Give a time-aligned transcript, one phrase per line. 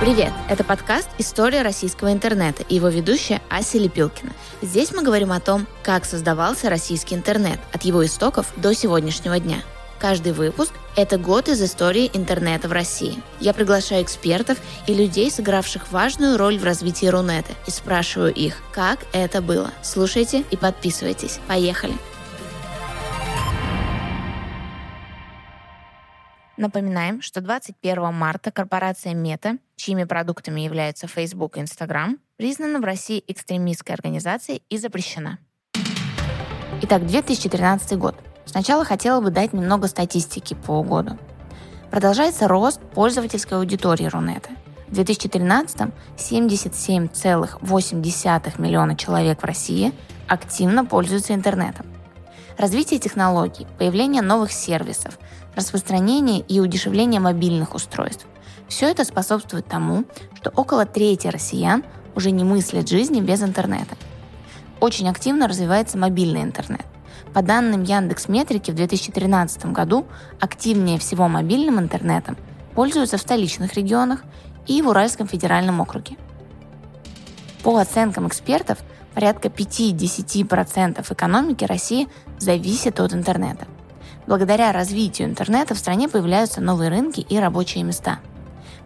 [0.00, 0.32] Привет!
[0.50, 4.32] Это подкаст «История российского интернета» и его ведущая Ася Лепилкина.
[4.60, 9.62] Здесь мы говорим о том, как создавался российский интернет от его истоков до сегодняшнего дня.
[9.98, 13.22] Каждый выпуск– это год из истории интернета в России.
[13.40, 18.98] Я приглашаю экспертов и людей, сыгравших важную роль в развитии Рунета, и спрашиваю их, как
[19.12, 19.70] это было.
[19.82, 21.38] Слушайте и подписывайтесь.
[21.46, 21.94] Поехали!
[26.56, 33.24] Напоминаем, что 21 марта корпорация Мета, чьими продуктами являются Facebook и Instagram, признана в России
[33.26, 35.38] экстремистской организацией и запрещена.
[36.82, 38.14] Итак, 2013 год.
[38.44, 41.18] Сначала хотела бы дать немного статистики по году.
[41.90, 44.50] Продолжается рост пользовательской аудитории Рунета.
[44.88, 49.92] В 2013 77,8 миллиона человек в России
[50.28, 51.93] активно пользуются интернетом.
[52.56, 55.18] Развитие технологий, появление новых сервисов,
[55.56, 58.26] распространение и удешевление мобильных устройств.
[58.68, 60.04] Все это способствует тому,
[60.36, 61.82] что около трети россиян
[62.14, 63.96] уже не мыслят жизни без интернета.
[64.80, 66.86] Очень активно развивается мобильный интернет.
[67.32, 70.06] По данным Яндекс Метрики, в 2013 году
[70.38, 72.36] активнее всего мобильным интернетом
[72.74, 74.22] пользуются в столичных регионах
[74.68, 76.16] и в Уральском федеральном округе.
[77.64, 78.78] По оценкам экспертов,
[79.14, 83.66] порядка 5-10% экономики России зависит от интернета.
[84.26, 88.20] Благодаря развитию интернета в стране появляются новые рынки и рабочие места.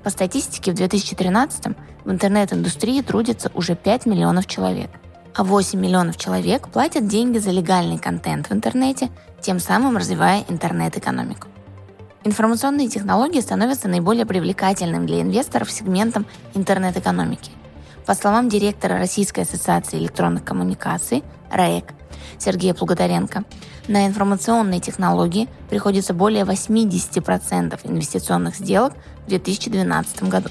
[0.03, 4.91] По статистике, в 2013 в интернет-индустрии трудится уже 5 миллионов человек,
[5.34, 11.49] а 8 миллионов человек платят деньги за легальный контент в интернете, тем самым развивая интернет-экономику.
[12.25, 17.53] Информационные технологии становятся наиболее привлекательным для инвесторов сегментом интернет-экономики.
[18.09, 21.92] По словам директора Российской ассоциации электронных коммуникаций РАЭК
[22.39, 23.45] Сергея Плугодаренко,
[23.87, 28.95] на информационные технологии приходится более 80% инвестиционных сделок
[29.27, 30.48] в 2012 году.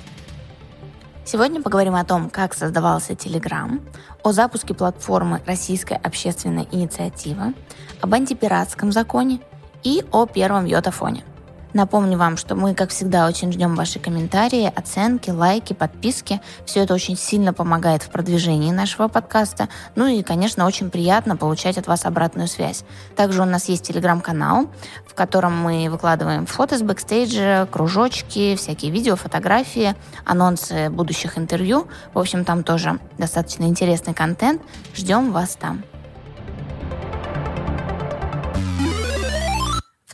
[1.25, 3.81] Сегодня поговорим о том, как создавался Telegram,
[4.21, 7.53] о запуске платформы «Российская общественная инициатива»,
[8.01, 9.39] об антипиратском законе
[9.81, 11.23] и о первом йотафоне–
[11.77, 16.41] Напомню вам, что мы, как всегда, очень ждем ваши комментарии, оценки, лайки, подписки.
[16.65, 19.69] Все это очень сильно помогает в продвижении нашего подкаста.
[19.93, 22.83] Ну и, конечно, очень приятно получать от вас обратную связь.
[23.15, 24.71] Также у нас есть телеграм-канал,
[25.05, 29.93] в котором мы выкладываем фото с бэкстейджа, кружочки, всякие видео, фотографии,
[30.25, 31.85] анонсы будущих интервью.
[32.15, 34.63] В общем, там тоже достаточно интересный контент.
[34.95, 35.83] Ждем вас там.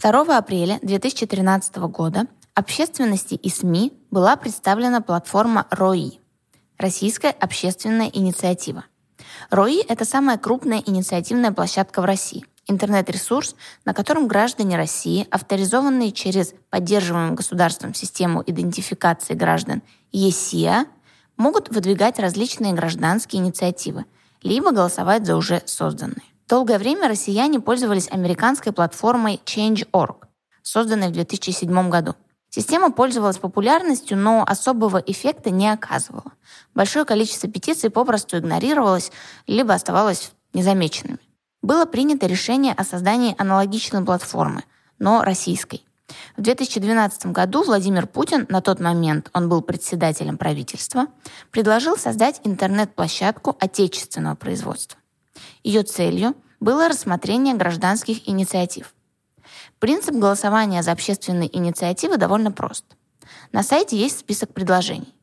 [0.04, 6.20] 2 апреля 2013 года общественности и СМИ была представлена платформа РОИ–
[6.78, 8.84] Российская общественная инициатива.
[9.50, 13.56] РОИ– это самая крупная инициативная площадка в России– интернет-ресурс,
[13.86, 20.86] на котором граждане России, авторизованные через поддерживаемую государством систему идентификации граждан ЕСИА,
[21.38, 24.04] могут выдвигать различные гражданские инициативы,
[24.42, 26.33] либо голосовать за уже созданные.
[26.48, 30.28] Долгое время россияне пользовались американской платформой Change.org,
[30.62, 32.16] созданной в 2007 году.
[32.50, 36.34] Система пользовалась популярностью, но особого эффекта не оказывала.
[36.76, 39.12] Большое количество петиций попросту игнорировалось,
[39.48, 41.20] либо оставалось незамеченными.
[41.64, 44.64] Было принято решение о создании аналогичной платформы,
[45.00, 45.84] но российской.
[46.38, 51.08] В 2012 году Владимир Путин, на тот момент он был председателем правительства,
[51.52, 55.00] предложил создать интернет-площадку отечественного производства.
[55.64, 58.94] Ее целью было рассмотрение гражданских инициатив.
[59.80, 62.86] Принцип голосования за общественные инициативы довольно прост.
[63.52, 65.14] На сайте есть список предложений.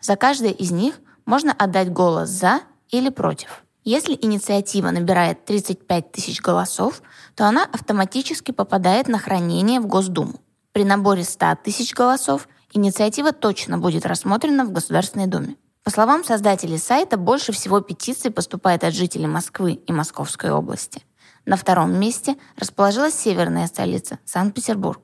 [0.00, 3.62] За каждое из них можно отдать голос «за» или «против».
[3.84, 7.02] Если инициатива набирает 35 тысяч голосов,
[7.36, 10.40] то она автоматически попадает на хранение в Госдуму.
[10.72, 15.56] При наборе 100 тысяч голосов инициатива точно будет рассмотрена в Государственной Думе.
[15.86, 21.00] По словам создателей сайта, больше всего петиций поступает от жителей Москвы и Московской области.
[21.44, 25.00] На втором месте расположилась северная столица– Санкт-Петербург.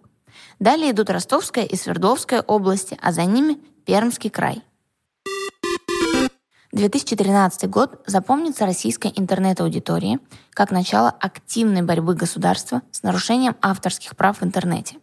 [0.59, 4.65] Далее идут Ростовская и Свердловская области, а за ними– Пермский край.
[6.73, 10.19] 2013 год запомнится российской интернет-аудитории
[10.51, 14.97] как начало активной борьбы государства с нарушением авторских прав в интернете–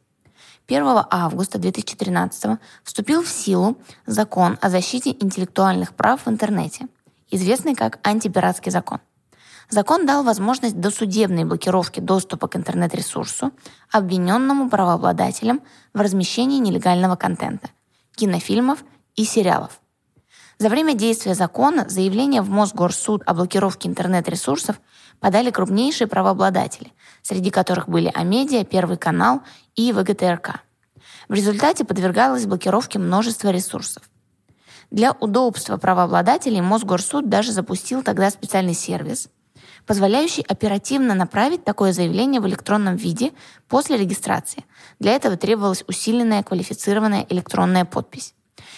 [0.69, 3.75] 1 августа 2013 вступил в силу
[4.05, 6.85] закон о защите интеллектуальных прав в интернете,
[7.31, 8.99] известный как антипиратский закон.
[9.71, 13.51] Закон дал возможность досудебной блокировки доступа к интернет-ресурсу
[13.91, 15.61] обвиненному правообладателям
[15.95, 17.69] в размещении нелегального контента,
[18.15, 18.83] кинофильмов
[19.15, 19.81] и сериалов.
[20.59, 24.79] За время действия закона заявление в Мосгорсуд о блокировке интернет-ресурсов
[25.19, 26.91] подали крупнейшие правообладатели,
[27.21, 29.41] среди которых были Амедиа, Первый канал
[29.79, 30.59] и ВГТРК.
[31.29, 34.03] В результате подвергалось блокировке множество ресурсов.
[34.91, 39.29] Для удобства правообладателей Мосгорсуд даже запустил тогда специальный сервис,
[39.85, 43.31] позволяющий оперативно направить такое заявление в электронном виде
[43.69, 44.65] после регистрации.
[44.99, 48.33] Для этого требовалась усиленная квалифицированная электронная подпись.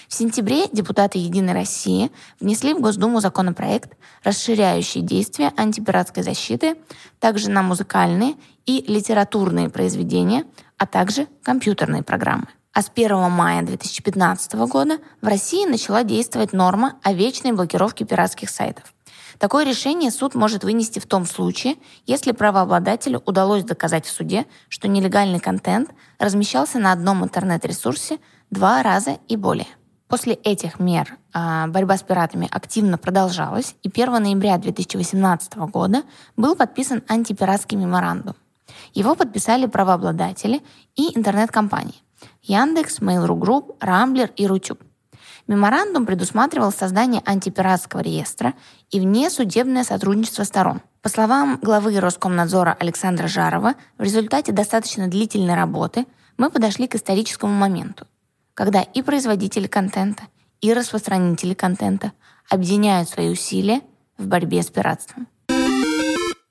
[0.08, 6.76] В сентябре депутаты «Единой России» внесли в Госдуму законопроект, расширяющий действия антипиратской защиты
[7.20, 10.46] также на музыкальные и литературные произведения,
[10.82, 12.48] а также компьютерные программы.
[12.74, 18.50] А с 1 мая 2015 года в России начала действовать норма о вечной блокировке пиратских
[18.50, 18.92] сайтов.
[19.38, 21.76] Такое решение суд может вынести в том случае,
[22.08, 28.18] если правообладателю удалось доказать в суде, что нелегальный контент размещался на одном интернет-ресурсе
[28.50, 29.68] два раза и более.
[30.08, 36.02] После этих мер а, борьба с пиратами активно продолжалась, и 1 ноября 2018 года
[36.36, 38.36] был подписан антипиратский меморандум.
[38.94, 40.62] Его подписали правообладатели
[40.96, 41.96] и интернет-компании
[42.42, 44.82] Яндекс, Mail.ru Group, Рамблер и Рутюб.
[45.48, 48.54] Меморандум предусматривал создание антипиратского реестра
[48.90, 50.82] и внесудебное сотрудничество сторон.
[51.02, 56.06] По словам главы Роскомнадзора Александра Жарова, в результате достаточно длительной работы
[56.38, 58.06] мы подошли к историческому моменту
[58.54, 60.24] когда и производители контента,
[60.62, 62.12] и распространители контента
[62.50, 63.82] объединяют свои усилия
[64.18, 65.28] в борьбе с пиратством.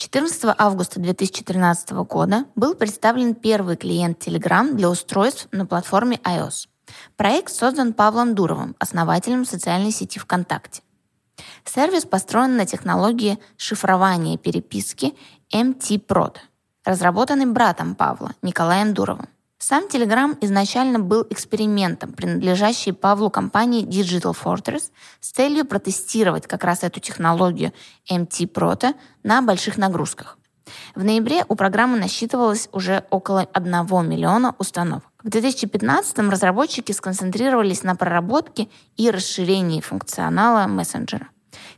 [0.00, 6.69] 14 августа 2013 года был представлен первый клиент Telegram для устройств на платформе iOS.
[7.19, 10.81] Проект создан Павлом Дуровым, основателем социальной сети ВКонтакте.
[11.67, 15.12] Сервис построен на технологии шифрования переписки
[15.55, 16.37] MT-Prot,
[16.82, 19.29] разработанный братом Павла, Николаем Дуровым.
[19.62, 24.90] Сам Telegram изначально был экспериментом, принадлежащей Павлу компании Digital Fortress
[25.20, 27.74] с целью протестировать как раз эту технологию
[28.10, 30.38] MT Proto на больших нагрузках.
[30.94, 35.04] В ноябре у программы насчитывалось уже около 1 миллиона установок.
[35.22, 41.28] В 2015 разработчики сконцентрировались на проработке и расширении функционала мессенджера.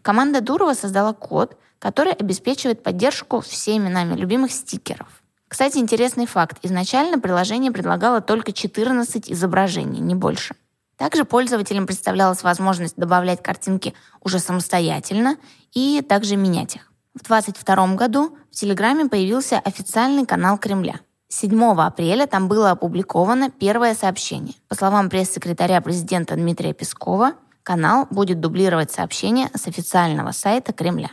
[0.02, 5.21] Команда Дурова создала код, который обеспечивает поддержку всеми нами любимых стикеров.
[5.52, 6.56] Кстати, интересный факт.
[6.62, 10.54] Изначально приложение предлагало только 14 изображений, не больше.
[10.96, 15.36] Также пользователям представлялась возможность добавлять картинки уже самостоятельно
[15.74, 16.90] и также менять их.
[17.14, 21.00] В 2022 году в Телеграме появился официальный канал Кремля.
[21.28, 24.54] 7 апреля там было опубликовано первое сообщение.
[24.68, 31.10] По словам пресс-секретаря президента Дмитрия Пескова, канал будет дублировать сообщения с официального сайта Кремля.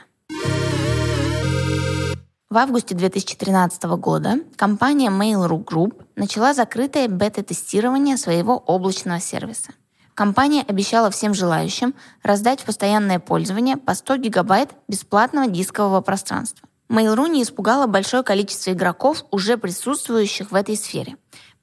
[2.50, 9.74] В августе 2013 года компания Mail.ru Group начала закрытое бета-тестирование своего облачного сервиса.
[10.16, 11.94] Компания обещала всем желающим
[12.24, 16.68] раздать в постоянное пользование по 100 гигабайт бесплатного дискового пространства.
[16.90, 21.18] Mail.ru не испугало большое количество игроков, уже присутствующих в этой сфере.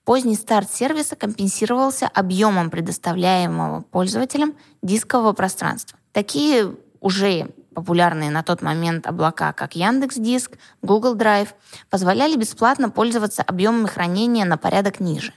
[0.04, 5.98] Поздний старт сервиса компенсировался объемом предоставляемого пользователям дискового пространства.
[6.12, 11.50] Такие уже популярные на тот момент облака, как Яндекс Диск, Google Drive,
[11.90, 15.34] позволяли бесплатно пользоваться объемами хранения на порядок ниже.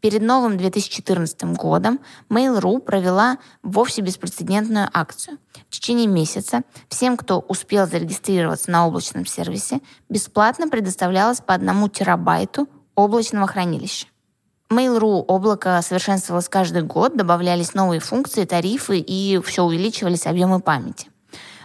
[0.00, 2.00] Перед новым 2014 годом
[2.30, 5.36] Mail.ru провела вовсе беспрецедентную акцию.
[5.68, 12.70] В течение месяца всем, кто успел зарегистрироваться на облачном сервисе, бесплатно предоставлялось по одному терабайту
[12.94, 14.06] облачного хранилища.
[14.70, 21.10] Mail.ru облако совершенствовалось каждый год, добавлялись новые функции, тарифы и все увеличивались объемы памяти.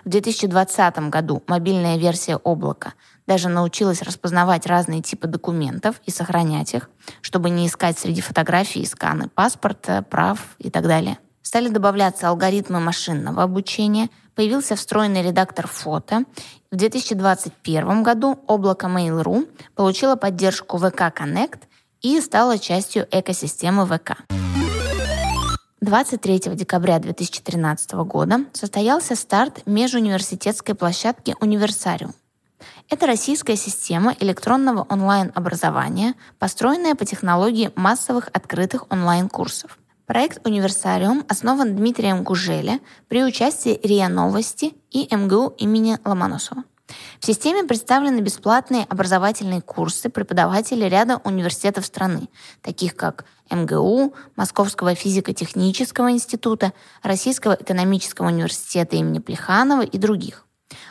[0.03, 2.93] В 2020 году мобильная версия облака
[3.27, 6.89] даже научилась распознавать разные типы документов и сохранять их,
[7.21, 11.19] чтобы не искать среди фотографий сканы паспорта, прав и так далее.
[11.43, 16.23] Стали добавляться алгоритмы машинного обучения, появился встроенный редактор фото.
[16.71, 21.59] В 2021 году облако Mail.ru получило поддержку VK Connect
[22.01, 24.17] и стало частью экосистемы ВК.
[25.81, 32.13] 23 декабря 2013 года состоялся старт межуниверситетской площадки «Универсариум».
[32.87, 39.79] Это российская система электронного онлайн-образования, построенная по технологии массовых открытых онлайн-курсов.
[40.05, 46.63] Проект «Универсариум» основан Дмитрием Гужеля при участии РИА Новости и МГУ имени Ломоносова.
[47.19, 52.29] В системе представлены бесплатные образовательные курсы преподавателей ряда университетов страны,
[52.61, 60.45] таких как МГУ, Московского физико-технического института, Российского экономического университета имени Плеханова и других,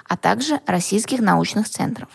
[0.09, 2.09] а также российских научных центров.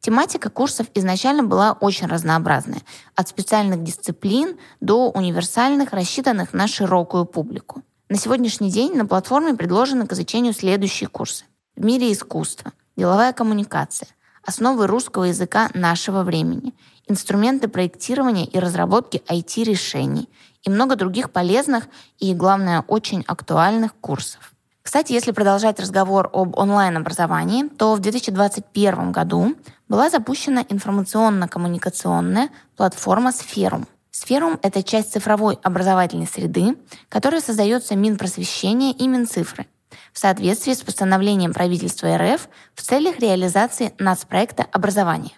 [0.00, 2.82] Тематика курсов изначально была очень разнообразная,
[3.14, 7.82] от специальных дисциплин до универсальных, рассчитанных на широкую публику.
[8.08, 11.44] На сегодняшний день на платформе предложены к изучению следующие курсы.
[11.76, 14.08] В мире искусства, деловая коммуникация,
[14.44, 16.74] основы русского языка нашего времени,
[17.06, 20.28] инструменты проектирования и разработки IT-решений
[20.62, 24.52] и много других полезных и, главное, очень актуальных курсов.
[24.82, 29.54] Кстати, если продолжать разговор об онлайн-образовании, то в 2021 году
[29.88, 33.86] была запущена информационно-коммуникационная платформа «Сферум».
[34.10, 36.76] «Сферум»— это часть цифровой образовательной среды,
[37.08, 39.66] которая создается Минпросвещения и Минцифры
[40.12, 45.32] в соответствии с постановлением правительства РФ в целях реализации нацпроекта образования.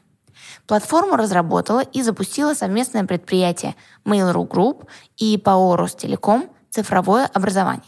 [0.67, 7.85] Платформу разработала и запустила совместное предприятие Mail.ru Group и ПАО «Ростелеком» цифровое образование.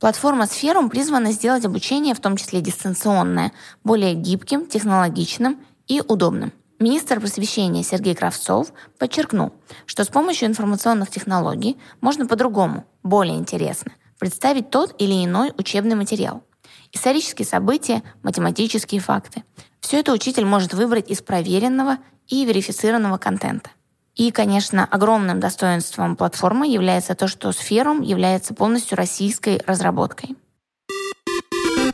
[0.00, 3.52] Платформа Сферум призвана сделать обучение, в том числе дистанционное,
[3.82, 6.52] более гибким, технологичным и удобным.
[6.78, 9.52] Министр просвещения Сергей Кравцов подчеркнул,
[9.86, 16.42] что с помощью информационных технологий можно по-другому, более интересно, представить тот или иной учебный материал.
[16.92, 19.44] Исторические события, математические факты.
[19.80, 23.70] Все это учитель может выбрать из проверенного и верифицированного контента.
[24.14, 30.36] И, конечно, огромным достоинством платформы является то, что Сферум является полностью российской разработкой.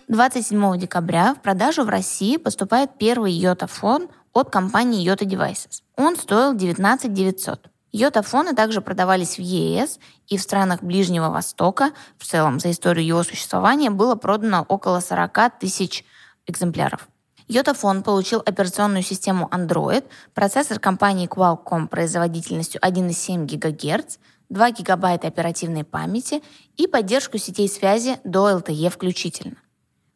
[0.06, 5.82] 27 декабря в продажу в России поступает первый йота-фон от компании Yota Devices.
[5.96, 7.71] Он стоил 19 900.
[7.92, 11.92] Йота-фоны также продавались в ЕС и в странах Ближнего Востока.
[12.18, 16.04] В целом, за историю его существования было продано около 40 тысяч
[16.46, 17.08] экземпляров.
[17.49, 24.16] Йотафон получил операционную систему Android, процессор компании Qualcomm производительностью 1,7 ГГц,
[24.49, 26.42] 2 ГБ оперативной памяти
[26.78, 29.56] и поддержку сетей связи до LTE включительно.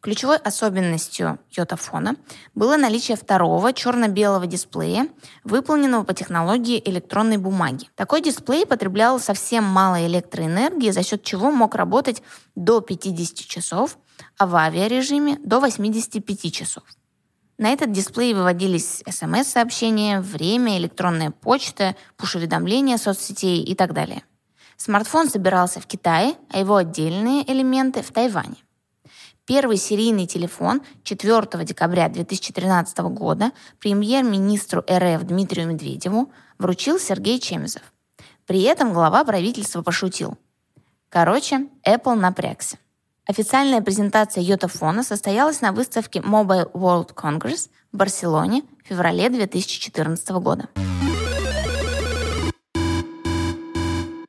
[0.06, 2.14] Ключевой особенностью йотафона
[2.54, 5.08] было наличие второго черно-белого дисплея,
[5.42, 7.90] выполненного по технологии электронной бумаги.
[7.96, 12.22] Такой дисплей потреблял совсем мало электроэнергии, за счет чего мог работать
[12.54, 13.98] до 50 часов,
[14.38, 16.84] а в авиарежиме до 85 часов.
[17.58, 24.22] На этот дисплей выводились смс-сообщения, время, электронная почта, пуш-уведомления соцсетей и так далее.
[24.76, 28.65] Смартфон собирался в Китае, а его отдельные элементы в Тайване.
[29.46, 37.82] Первый серийный телефон 4 декабря 2013 года премьер-министру РФ Дмитрию Медведеву вручил Сергей Чемезов.
[38.44, 40.36] При этом глава правительства пошутил.
[41.10, 42.78] Короче, Apple напрягся.
[43.24, 50.68] Официальная презентация йотафона состоялась на выставке Mobile World Congress в Барселоне в феврале 2014 года.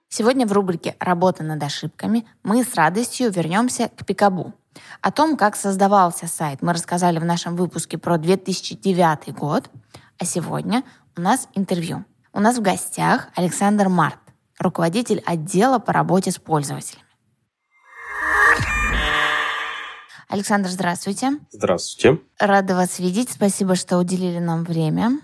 [0.09, 4.53] Сегодня в рубрике «Работа над ошибками» мы с радостью вернемся к Пикабу.
[5.01, 9.69] О том, как создавался сайт, мы рассказали в нашем выпуске про 2009 год,
[10.19, 10.83] а сегодня
[11.15, 12.05] у нас интервью.
[12.33, 14.19] У нас в гостях Александр Март,
[14.59, 17.03] руководитель отдела по работе с пользователями.
[20.29, 21.39] Александр, здравствуйте.
[21.51, 22.21] Здравствуйте.
[22.37, 23.31] Рада вас видеть.
[23.31, 25.21] Спасибо, что уделили нам время.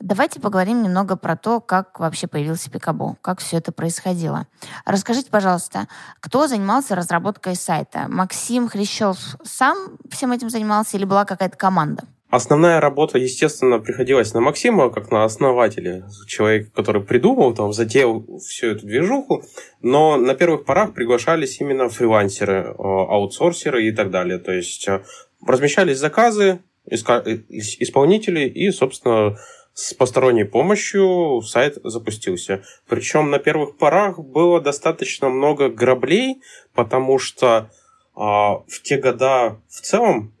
[0.00, 4.46] Давайте поговорим немного про то, как вообще появился Пикабу, как все это происходило.
[4.84, 5.88] Расскажите, пожалуйста,
[6.20, 8.06] кто занимался разработкой сайта?
[8.08, 12.04] Максим Хрящев сам всем этим занимался или была какая-то команда?
[12.34, 18.72] Основная работа, естественно, приходилась на Максима, как на основателя, человек, который придумал, там, затеял всю
[18.72, 19.44] эту движуху,
[19.82, 24.38] но на первых порах приглашались именно фрилансеры, э, аутсорсеры и так далее.
[24.38, 25.04] То есть э,
[25.46, 29.36] размещались заказы, исполнители и, собственно,
[29.74, 32.62] с посторонней помощью сайт запустился.
[32.86, 36.40] Причем на первых порах было достаточно много граблей,
[36.74, 37.70] потому что
[38.14, 40.32] а, в те года в целом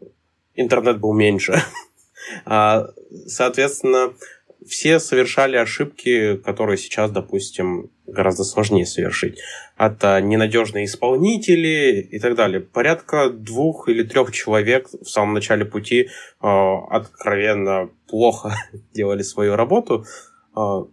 [0.54, 1.62] интернет был меньше.
[2.46, 2.86] А,
[3.26, 4.14] соответственно,
[4.66, 9.38] все совершали ошибки, которые сейчас, допустим, гораздо сложнее совершить.
[9.76, 12.60] Это ненадежные исполнители и так далее.
[12.60, 16.06] Порядка двух или трех человек в самом начале пути э,
[16.40, 18.54] откровенно плохо
[18.94, 20.04] делали свою работу.
[20.56, 20.84] Э,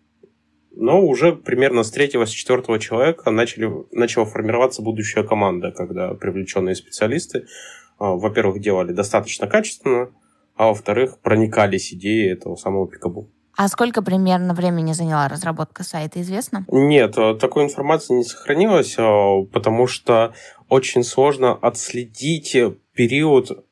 [0.74, 6.76] но уже примерно с третьего, с четвертого человека начали, начала формироваться будущая команда, когда привлеченные
[6.76, 7.44] специалисты, э,
[8.00, 10.12] во-первых, делали достаточно качественно,
[10.56, 13.30] а во-вторых, проникались идеей этого самого пикабу.
[13.58, 16.66] А сколько примерно времени заняла разработка сайта, известно?
[16.70, 20.34] Нет, э, такой информации не сохранилось, э, потому что
[20.70, 22.56] очень сложно отследить
[22.94, 23.66] период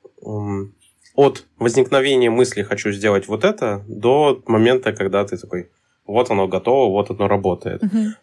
[1.16, 5.70] от возникновения мысли «хочу сделать вот это» до момента, когда ты такой
[6.06, 7.84] «вот оно готово, вот оно работает».
[7.84, 8.14] Угу.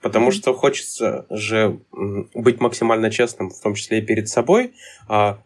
[0.00, 1.80] Потому что хочется же
[2.34, 4.74] быть максимально честным, в том числе и перед собой.
[5.08, 5.38] А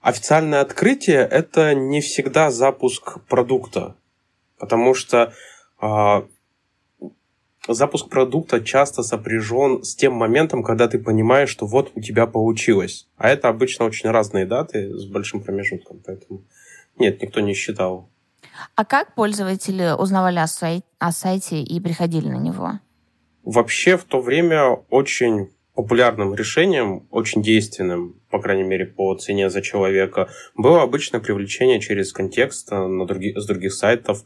[0.00, 3.96] официальное открытие– это не всегда запуск продукта.
[4.62, 5.32] Потому что
[5.80, 6.22] э,
[7.66, 13.08] запуск продукта часто сопряжен с тем моментом, когда ты понимаешь, что вот у тебя получилось.
[13.16, 16.00] А это обычно очень разные даты с большим промежутком.
[16.06, 16.44] Поэтому
[16.96, 18.08] нет, никто не считал
[18.76, 22.78] А как пользователи узнавали о, сай- о сайте и приходили на него?
[23.42, 29.60] Вообще в то время очень популярным решением, очень действенным, по крайней мере, по цене за
[29.60, 34.22] человека, было обычное привлечение через контекст э, на други, с других сайтов.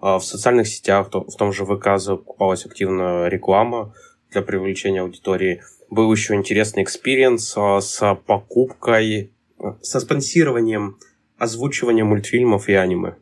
[0.00, 3.94] А, в социальных сетях, в том же ВК закупалась активно реклама
[4.30, 5.62] для привлечения аудитории.
[5.90, 10.98] Был еще интересный experience а, с покупкой, э, со спонсированием
[11.38, 13.16] озвучивания мультфильмов и аниме.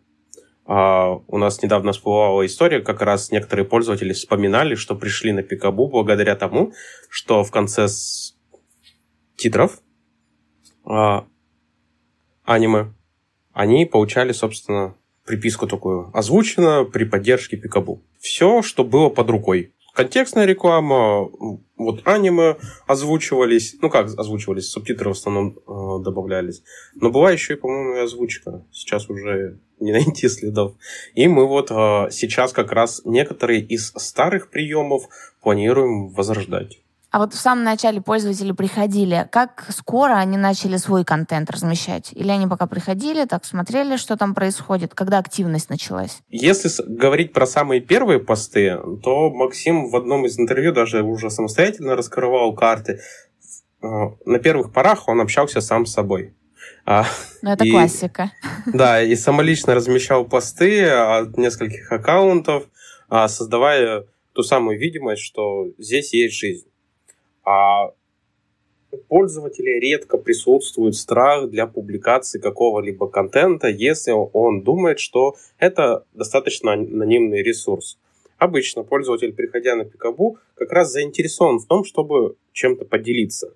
[0.66, 5.88] Э, у нас недавно всплывала история, как раз некоторые пользователи вспоминали, что пришли на Пикабу
[5.88, 6.74] благодаря тому,
[7.08, 8.36] что в конце с...
[9.34, 9.80] титров
[10.84, 11.24] э,
[12.44, 12.92] аниме
[13.54, 14.94] они получали, собственно,
[15.28, 16.10] приписку такую.
[16.12, 18.02] Озвучено при поддержке Пикабу.
[18.18, 21.28] Все, что было под рукой контекстная реклама,
[21.76, 22.56] вот аниме
[22.86, 26.62] озвучивались, ну как озвучивались, субтитры в основном э, добавлялись.
[26.94, 28.64] Но была еще и, по-моему, и озвучка.
[28.70, 30.74] Сейчас уже не найти следов.
[31.14, 35.08] И мы вот э, сейчас как раз некоторые из старых приемов
[35.42, 36.78] планируем возрождать.
[37.18, 42.12] А вот в самом начале пользователи приходили, как скоро они начали свой контент размещать?
[42.12, 46.20] Или они пока приходили, так смотрели, что там происходит, когда активность началась?
[46.28, 51.96] Если говорить про самые первые посты, то Максим в одном из интервью даже уже самостоятельно
[51.96, 53.00] раскрывал карты.
[53.82, 53.86] Э,
[54.24, 56.36] на первых порах он общался сам с собой.
[56.86, 57.04] А,
[57.42, 58.30] ну, это и, классика.
[58.66, 62.66] Да, и самолично размещал посты от нескольких аккаунтов,
[63.08, 66.67] а, создавая ту самую видимость, что здесь есть жизнь.
[67.48, 67.94] А
[68.90, 76.74] у пользователя редко присутствует страх для публикации какого-либо контента, если он думает, что это достаточно
[76.74, 77.98] анонимный ресурс.
[78.36, 83.54] Обычно пользователь, приходя на Пикабу, как раз заинтересован в том, чтобы чем-то поделиться.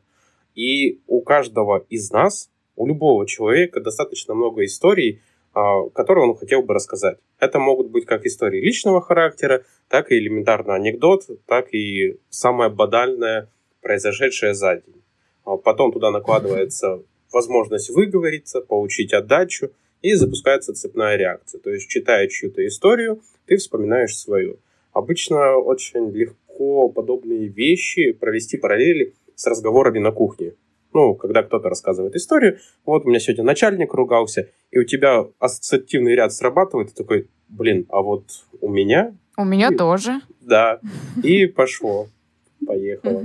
[0.54, 5.20] И у каждого из нас, у любого человека достаточно много историй,
[5.52, 7.18] а, которые он хотел бы рассказать.
[7.38, 13.50] Это могут быть как истории личного характера, так и элементарный анекдот, так и самое банальное–
[13.82, 15.02] произошедшее за день.
[15.44, 17.02] А потом туда накладывается
[17.32, 19.70] возможность выговориться, получить отдачу,
[20.02, 21.60] и запускается цепная реакция.
[21.60, 24.58] То есть, читая чью-то историю, ты вспоминаешь свою.
[24.92, 30.54] Обычно очень легко подобные вещи провести параллели с разговорами на кухне.
[30.92, 36.14] Ну, когда кто-то рассказывает историю, вот у меня сегодня начальник ругался, и у тебя ассоциативный
[36.14, 38.24] ряд срабатывает, и такой, блин, а вот
[38.60, 39.16] у меня...
[39.38, 39.76] У меня и...
[39.76, 40.20] тоже.
[40.40, 40.80] Да,
[41.22, 42.08] и пошло,
[42.66, 43.24] поехало.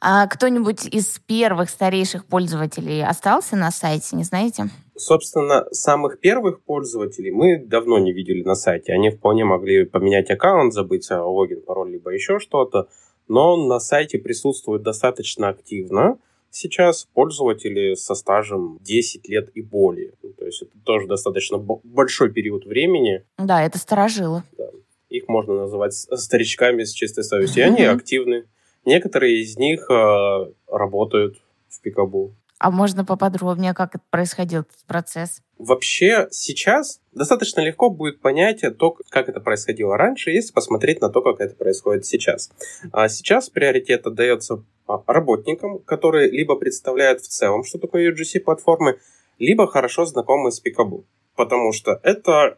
[0.00, 4.70] А кто-нибудь из первых старейших пользователей остался на сайте, не знаете?
[4.96, 8.92] Собственно, самых первых пользователей мы давно не видели на сайте.
[8.92, 12.88] Они вполне могли поменять аккаунт, забыть логин, пароль, либо еще что-то.
[13.28, 16.18] Но на сайте присутствует достаточно активно
[16.50, 20.14] сейчас пользователи со стажем 10 лет и более.
[20.22, 23.24] Ну, то есть это тоже достаточно большой период времени.
[23.38, 24.44] Да, это сторожило.
[24.56, 24.70] Да.
[25.08, 27.62] Их можно называть старичками с чистой совестью.
[27.62, 28.44] И они активны.
[28.88, 32.32] Некоторые из них э, работают в Пикабу.
[32.58, 35.42] А можно поподробнее, как это происходил этот процесс?
[35.58, 41.20] Вообще сейчас достаточно легко будет понять то, как это происходило раньше, если посмотреть на то,
[41.20, 42.50] как это происходит сейчас.
[42.90, 49.00] А сейчас приоритет отдается а, работникам, которые либо представляют в целом, что такое UGC-платформы,
[49.38, 51.04] либо хорошо знакомы с Пикабу.
[51.36, 52.56] Потому что это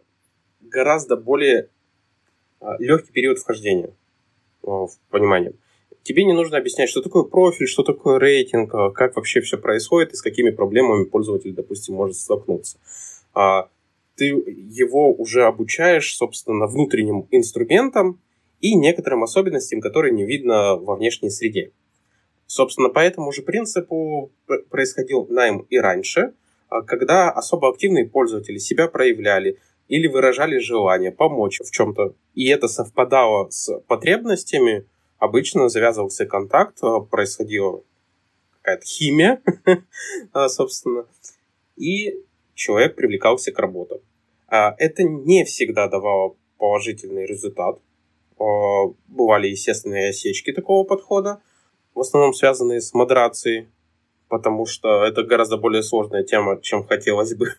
[0.61, 1.71] гораздо более
[2.61, 3.91] а, легкий период вхождения
[4.63, 5.55] в понимание
[6.03, 10.13] тебе не нужно объяснять, что такое профиль, что такое рейтинг, а как вообще все происходит
[10.13, 12.79] и с какими проблемами пользователь, допустим, может столкнуться.
[13.35, 13.69] А,
[14.17, 18.21] ты его уже обучаешь, собственно, внутренним инструментам
[18.61, 21.73] и некоторым особенностям, которые не видно во внешней среде.
[22.47, 24.33] Собственно, по этому же принципу
[24.71, 26.33] происходил найм и раньше,
[26.69, 29.59] а, когда особо активные пользователи себя проявляли
[29.89, 34.87] или выражали желание помочь в чем-то, и это совпадало с потребностями–
[35.21, 37.85] обычно завязывался контакт, э, происходила
[38.57, 39.41] какая-то химия,
[40.35, 41.07] э, собственно,
[41.77, 43.99] и человек привлекался к работам.
[44.49, 47.79] А, это не всегда давало положительный результат.
[48.39, 48.45] Э,
[49.07, 51.41] бывали естественные осечки такого подхода,
[51.95, 53.69] в основном связанные с модерацией,
[54.29, 57.55] потому что это гораздо более сложная тема, чем хотелось бы.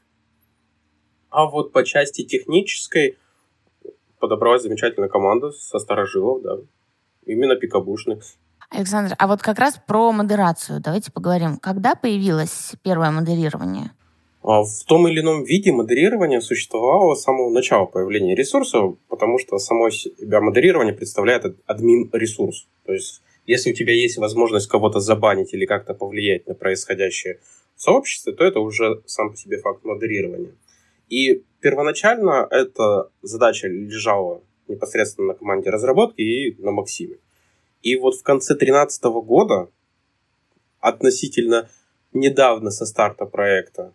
[1.30, 3.18] А вот по части технической
[4.20, 6.58] подобралась замечательная команда со старожилов, да,
[7.32, 8.24] именно пикабушных.
[8.70, 11.58] Александр, а вот как раз про модерацию давайте поговорим.
[11.58, 13.92] Когда появилось первое модерирование?
[14.44, 19.60] А в том или ином виде модерирование существовало с самого начала появления ресурса, потому что
[19.60, 22.68] само себя модерирование представляет админ-ресурс.
[22.86, 27.40] То есть, если у тебя есть возможность кого-то забанить или как-то повлиять на происходящее
[27.76, 30.54] в сообществе, то это уже сам по себе факт модерирования.
[31.10, 37.18] И первоначально эта задача лежала непосредственно на команде разработки и на Максиме.
[37.82, 39.70] И вот в конце 2013 года,
[40.80, 41.70] относительно
[42.14, 43.94] недавно со старта проекта,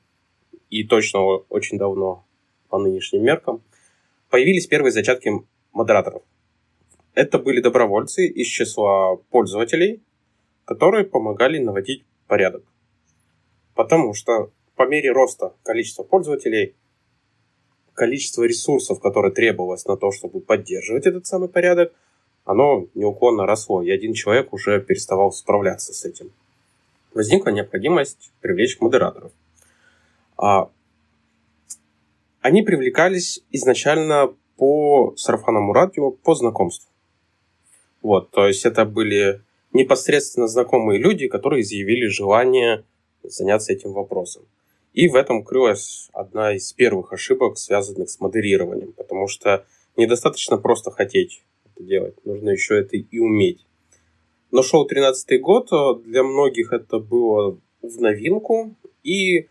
[0.70, 2.24] и точно очень давно
[2.68, 3.62] по нынешним меркам,
[4.30, 5.30] появились первые зачатки
[5.72, 6.22] модераторов.
[7.14, 10.02] Это были добровольцы из числа пользователей,
[10.64, 12.62] которые помогали наводить порядок.
[13.74, 16.74] Потому что по мере роста количества пользователей,
[17.96, 21.92] количество ресурсов, которые требовалось на то, чтобы поддерживать этот самый порядок,
[22.44, 26.30] оно неуклонно росло, и один человек уже переставал справляться с этим.
[27.12, 29.32] Возникла необходимость привлечь модераторов.
[30.36, 30.70] А
[32.42, 36.88] они привлекались изначально по сарафанному радио, по знакомству.
[38.02, 39.40] Вот, то есть это были
[39.72, 42.84] непосредственно знакомые люди, которые изъявили желание
[43.24, 44.42] заняться этим вопросом.
[44.96, 50.90] И в этом крылась одна из первых ошибок, связанных с модерированием, потому что недостаточно просто
[50.90, 53.66] хотеть это делать, нужно еще это и уметь.
[54.50, 55.68] Но шел 13 год,
[56.02, 59.48] для многих это было в новинку, и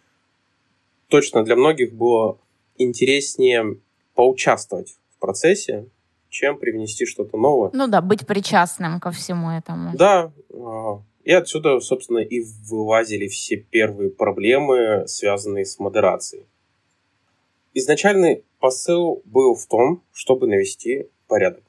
[1.10, 2.40] точно для многих было
[2.80, 3.78] интереснее
[4.16, 5.86] поучаствовать в процессе,
[6.30, 7.70] чем привнести что-то новое.
[7.72, 9.96] Ну да, быть причастным ко всему этому.
[9.96, 16.46] Да, а, и отсюда, собственно, и вылазили все первые проблемы, связанные с модерацией.
[17.74, 21.64] Изначальный посыл был в том, чтобы навести порядок.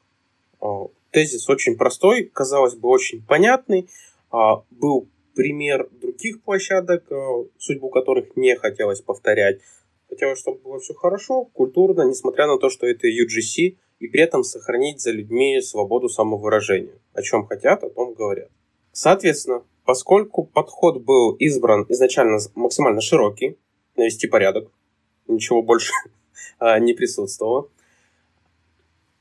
[0.60, 3.88] А, тезис очень простой, казалось бы, очень понятный.
[4.30, 7.04] А, был пример других площадок,
[7.58, 9.60] судьбу которых не хотелось повторять.
[10.08, 14.44] Хотелось, чтобы было все хорошо, культурно, несмотря на то, что это UGC, и при этом
[14.44, 17.00] сохранить за людьми свободу самовыражения.
[17.14, 18.50] О чем хотят, о том говорят.
[18.96, 23.58] Соответственно, поскольку подход был избран изначально максимально широкий,
[23.94, 24.70] навести порядок,
[25.28, 25.92] ничего больше
[26.58, 27.68] а, не присутствовало,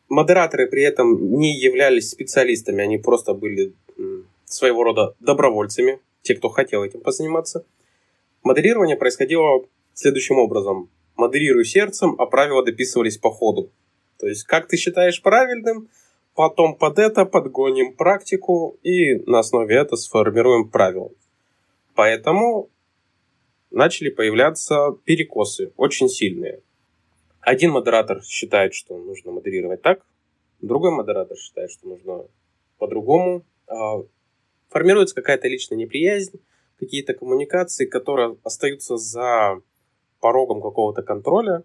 [0.07, 3.73] модераторы при этом не являлись специалистами, они просто были
[4.45, 7.65] своего рода добровольцами, те, кто хотел этим позаниматься.
[8.43, 10.89] Моделирование происходило следующим образом.
[11.17, 13.69] Модерируй сердцем, а правила дописывались по ходу.
[14.19, 15.89] То есть, как ты считаешь правильным,
[16.35, 21.09] потом под это подгоним практику и на основе этого сформируем правила.
[21.95, 22.69] Поэтому
[23.71, 26.61] начали появляться перекосы, очень сильные.
[27.39, 30.05] Один модератор считает, что нужно модерировать так,
[30.61, 32.25] другой модератор считает, что нужно
[32.77, 33.43] по-другому.
[33.67, 34.03] А,
[34.69, 36.41] формируется какая-то личная неприязнь,
[36.79, 39.61] какие-то коммуникации, которые остаются за
[40.19, 41.63] порогом какого-то контроля,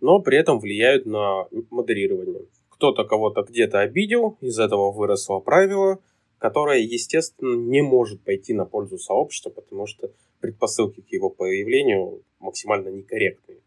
[0.00, 2.46] но при этом влияют на модерирование.
[2.76, 5.98] Кто-то кого-то где-то обидел, из этого выросло правило,
[6.38, 10.10] которое, естественно, не может пойти на пользу сообщества, потому что
[10.40, 13.60] предпосылки к его появлению максимально некорректные.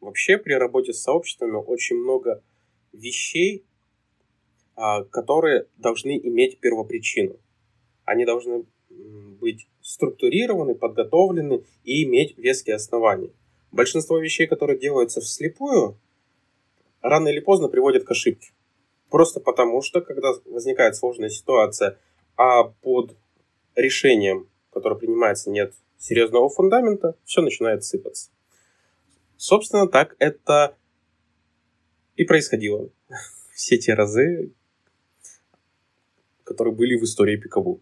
[0.00, 2.42] Вообще при работе с сообществами очень много
[2.92, 3.64] вещей,
[4.76, 7.36] а, которые должны иметь первопричину.
[8.04, 13.30] Они должны быть структурированы, подготовлены и иметь веские основания
[13.72, 15.96] большинство вещей, которые делаются вслепую,
[17.02, 18.52] рано или поздно приводят к ошибке.
[19.10, 21.98] Просто потому, что когда возникает сложная ситуация,
[22.36, 23.16] а под
[23.76, 28.30] решением, которое принимается, нет серьезного фундамента, все начинает сыпаться.
[29.36, 30.76] Собственно, так это
[32.16, 32.88] и происходило.
[33.54, 34.52] Все те разы,
[36.44, 37.80] которые были в истории Пикабу.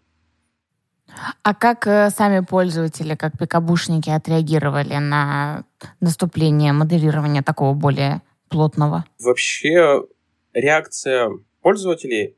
[1.42, 5.64] А как э, сами пользователи, как пикабушники отреагировали на
[6.00, 9.04] наступление моделирования такого более плотного?
[9.18, 10.04] Вообще
[10.52, 11.30] реакция
[11.62, 12.36] пользователей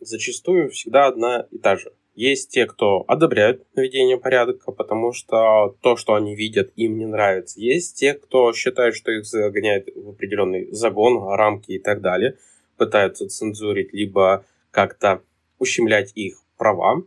[0.00, 1.92] зачастую всегда одна и та же.
[2.14, 7.60] Есть те, кто одобряют наведение порядка, потому что то, что они видят, им не нравится.
[7.60, 12.38] Есть те, кто считает, что их загоняют в определенный загон, рамки и так далее,
[12.78, 15.22] пытаются цензурить, либо как-то
[15.58, 17.02] ущемлять их права.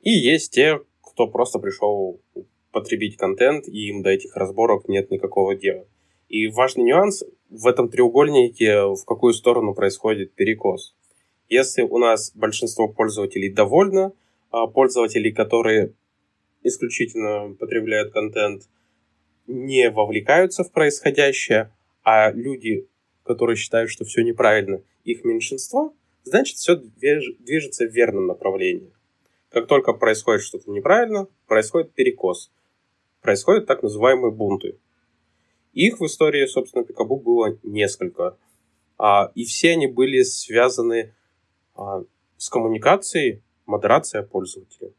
[0.00, 2.20] И есть те, кто просто пришел
[2.70, 5.86] потребить контент, и им до этих разборок нет никакого дела.
[6.30, 10.94] И важный нюанс в этом треугольнике, в какую сторону происходит перекос.
[11.48, 14.12] Если у нас большинство пользователей довольно,
[14.52, 15.92] а пользователи, которые
[16.62, 18.68] исключительно потребляют контент,
[19.48, 21.72] не вовлекаются в происходящее,
[22.04, 22.86] а люди,
[23.24, 28.92] которые считают, что все неправильно, их меньшинство, значит, все движется в верном направлении.
[29.50, 32.52] Как только происходит что-то неправильно, происходит перекос.
[33.20, 34.78] Происходят так называемые бунты.
[35.72, 38.36] Их в истории, собственно, Пикабу было несколько.
[38.98, 41.14] А, и все они были связаны
[41.76, 42.02] а,
[42.36, 44.90] с коммуникацией, модерацией пользователя.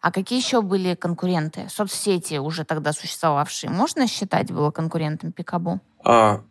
[0.00, 1.68] А какие еще были конкуренты?
[1.68, 5.80] Соцсети уже тогда существовавшие, можно считать было конкурентом Пикабу?
[6.04, 6.42] А,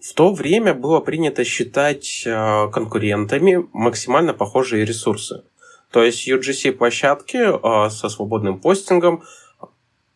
[0.00, 5.44] в то время было принято считать а, конкурентами максимально похожие ресурсы.
[5.90, 9.22] То есть UGC-площадки а, со свободным постингом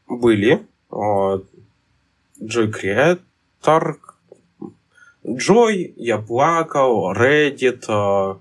[0.06, 0.66] были.
[2.40, 3.96] Joy Creator,
[5.24, 8.40] Joy, я плакал, Reddit,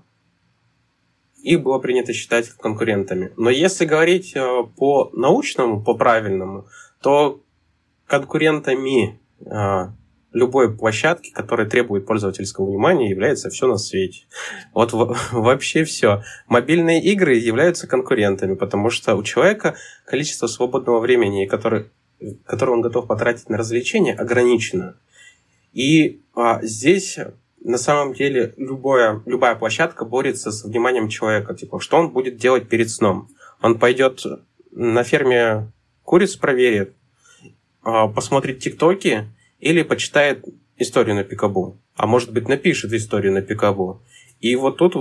[1.42, 3.32] и было принято считать конкурентами.
[3.36, 4.34] Но если говорить
[4.76, 6.66] по научному, по правильному,
[7.02, 7.40] то
[8.06, 9.18] конкурентами
[10.32, 14.26] любой площадки, которая требует пользовательского внимания, является все на свете.
[14.72, 14.92] Вот
[15.32, 16.22] вообще все.
[16.46, 21.90] Мобильные игры являются конкурентами, потому что у человека количество свободного времени, которое,
[22.44, 24.96] которое он готов потратить на развлечения, ограничено.
[25.72, 27.18] И а, здесь
[27.62, 31.54] на самом деле любая, любая площадка борется с вниманием человека.
[31.54, 33.28] Типа, что он будет делать перед сном?
[33.62, 34.22] Он пойдет
[34.72, 35.70] на ферме
[36.02, 36.94] куриц проверит,
[37.82, 39.28] а, посмотрит тиктоки,
[39.60, 40.44] или почитает
[40.78, 44.02] историю на Пикабу, а может быть напишет историю на Пикабу.
[44.40, 44.94] И вот тут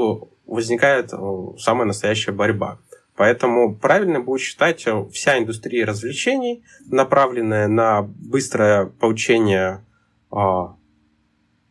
[0.46, 1.18] возникает э,
[1.58, 2.80] самая настоящая борьба.
[3.20, 9.84] Поэтому правильно будет считать э, вся индустрия развлечений, направленная на быстрое получение
[10.32, 10.38] э,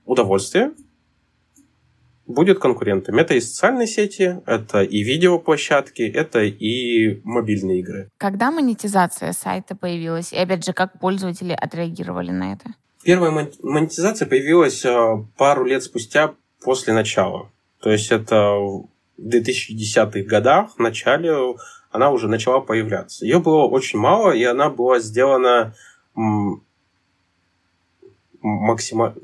[0.05, 0.73] удовольствия,
[2.27, 3.17] будет конкурентом.
[3.17, 8.11] Это и социальные сети, это и видеоплощадки, это и мобильные игры.
[8.19, 10.35] Когда монетизация сайта появилась?
[10.35, 12.75] И опять же, как пользователи отреагировали на это?
[13.03, 17.51] Первая монетизация появилась а, пару лет спустя после начала.
[17.81, 18.55] То есть это
[19.19, 21.57] 2010-х годах, в начале,
[21.91, 23.25] она уже начала появляться.
[23.25, 25.75] Ее было очень мало, и она была сделана
[28.41, 29.17] максимально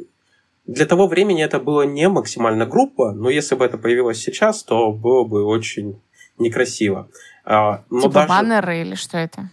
[0.66, 4.92] для того времени это было не максимально группа, но если бы это появилось сейчас, то
[4.92, 6.00] было бы очень
[6.38, 7.08] некрасиво.
[7.44, 8.28] А, но типа даже...
[8.28, 9.50] баннеры или что это?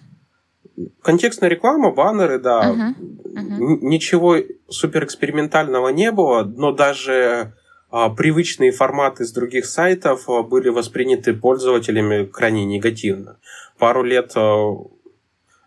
[1.02, 2.72] Контекстная реклама, баннеры, да.
[2.72, 2.96] Uh-huh.
[3.26, 3.78] Uh-huh.
[3.82, 4.38] Ничего
[4.70, 7.54] суперэкспериментального не было, но даже
[7.92, 13.38] привычные форматы с других сайтов а, были восприняты пользователями крайне негативно.
[13.78, 14.76] Пару лет а,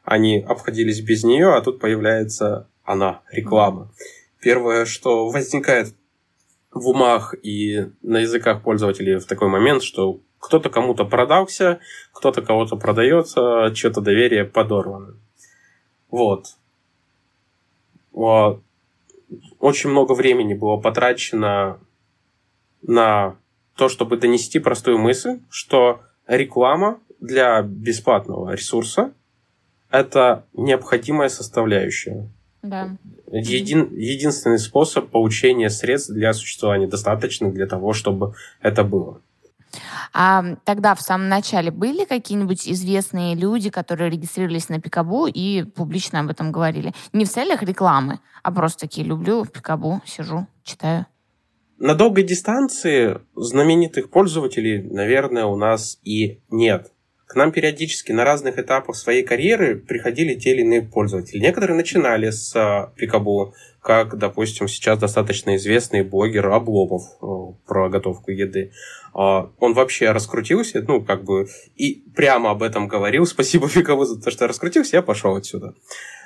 [0.04, 3.92] они обходились без нее, а тут появляется она, реклама.
[4.40, 5.94] Первое, что возникает
[6.70, 11.80] в умах и на языках пользователей в такой момент, что кто-то кому-то продался,
[12.12, 15.14] кто-то кого-то продается, что-то доверие подорвано.
[16.10, 16.56] Вот.
[18.12, 21.80] Очень много времени было потрачено
[22.86, 23.36] на
[23.76, 29.12] то, чтобы донести простую мысль, что реклама для бесплатного ресурса–
[29.90, 32.28] это необходимая составляющая.
[32.62, 32.96] Да.
[33.30, 39.20] Един, единственный способ получения средств для существования, достаточно для того, чтобы это было.
[40.12, 46.20] А тогда в самом начале были какие-нибудь известные люди, которые регистрировались на Пикабу и публично
[46.20, 46.92] об этом говорили?
[47.12, 51.06] Не в целях рекламы, а просто такие люблю Пикабу, сижу, читаю.
[51.84, 56.90] На долгой дистанции знаменитых пользователей, наверное, у нас и нет.
[57.26, 61.40] К нам периодически на разных этапах своей карьеры приходили те или иные пользователи.
[61.40, 67.26] Некоторые начинали с Пикабу, как, допустим, сейчас достаточно известный блогер Обломов э,
[67.66, 68.72] про готовку еды.
[69.12, 73.26] А, он вообще раскрутился, ну, как бы, и прямо об этом говорил.
[73.36, 75.74] Спасибо Пикабу за то, что раскрутился, я пошел отсюда.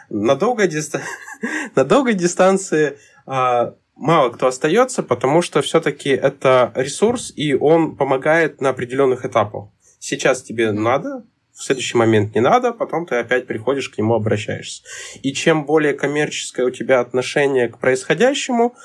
[0.09, 1.03] На долгой, диста...
[1.75, 8.61] на долгой дистанции а, мало кто остается, потому что все-таки это ресурс, и он помогает
[8.61, 9.69] на определенных этапах.
[9.99, 14.83] Сейчас тебе надо, в следующий момент не надо, потом ты опять приходишь к нему, обращаешься.
[15.23, 18.77] И чем более коммерческое у тебя отношение к происходящему,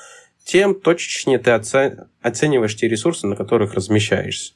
[0.44, 1.52] тем точечнее ты
[2.20, 4.54] оцениваешь те ресурсы, на которых размещаешься.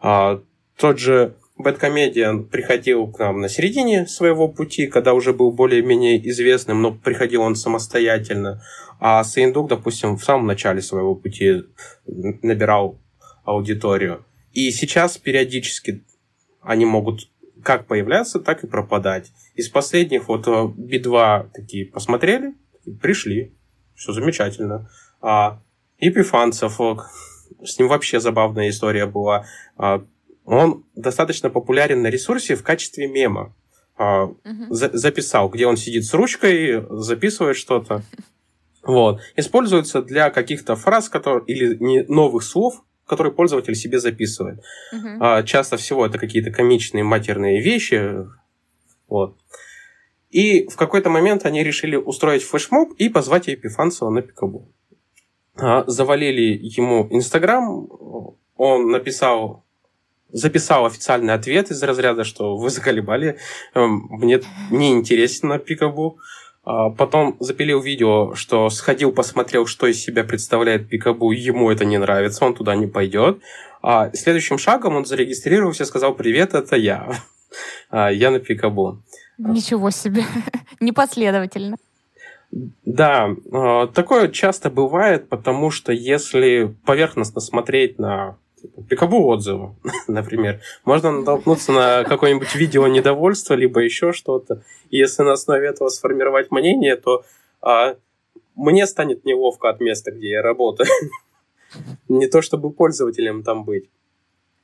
[0.00, 0.42] А,
[0.76, 6.82] тот же Бэткомедиан приходил к нам на середине своего пути, когда уже был более-менее известным,
[6.82, 8.62] но приходил он самостоятельно.
[8.98, 11.62] А Сейндук, допустим, в самом начале своего пути
[12.06, 12.98] набирал
[13.44, 14.24] аудиторию.
[14.52, 16.04] И сейчас периодически
[16.60, 17.30] они могут
[17.62, 19.32] как появляться, так и пропадать.
[19.54, 20.46] Из последних вот
[20.76, 22.54] Би-2 э, такие посмотрели,
[23.00, 23.54] пришли,
[23.94, 24.90] все замечательно.
[25.20, 25.60] А
[25.98, 26.96] Епифанцев, э,
[27.64, 29.46] с ним вообще забавная история была.
[30.44, 33.54] Он достаточно популярен на ресурсе в качестве мема.
[33.98, 34.34] Угу.
[34.70, 38.02] за- записал, где он сидит с ручкой, записывает что-то.
[38.82, 39.20] Вот.
[39.36, 44.62] Используется для каких-то фраз которые, или не новых слов, который пользователь себе записывает.
[44.94, 45.16] Uh-huh.
[45.20, 48.26] А, часто всего это какие-то комичные матерные вещи.
[49.08, 49.36] Вот.
[50.30, 54.72] И в какой-то момент они решили устроить флешмоб и позвать Епифанцева на пикабу.
[55.56, 57.86] А, завалили ему Инстаграм,
[58.56, 59.64] он написал
[60.32, 63.38] записал официальный ответ из разряда, что вы заколебали,
[63.74, 64.40] эм, мне
[64.70, 66.18] не интересно пикабу.
[66.62, 71.98] А потом запилил видео, что сходил, посмотрел, что из себя представляет Пикабу, ему это не
[71.98, 73.40] нравится, он туда не пойдет.
[73.82, 77.12] А следующим шагом он зарегистрировался сказал, привет, это я.
[77.92, 79.02] А, я на Пикабу.
[79.36, 80.22] Ничего себе.
[80.80, 81.76] Непоследовательно.
[82.84, 89.74] Да, а, такое часто бывает, потому что если поверхностно смотреть на типа, пикабу отзывы,
[90.08, 94.62] например, можно натолкнуться на какое-нибудь видео недовольства, либо еще что-то.
[94.90, 97.24] И если на основе этого сформировать мнение, то
[97.60, 97.96] а,
[98.54, 100.88] мне станет неловко от места, где я работаю.
[102.08, 103.88] Не то чтобы пользователем там быть.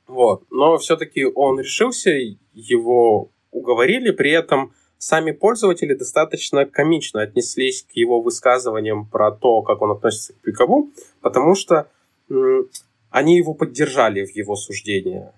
[0.07, 0.43] Вот.
[0.51, 2.11] Но все-таки он решился,
[2.53, 9.81] его уговорили, при этом сами пользователи достаточно комично отнеслись к его высказываниям про то, как
[9.81, 10.89] он относится к Пикабу,
[11.21, 11.89] потому что
[13.09, 15.31] они его поддержали в его суждении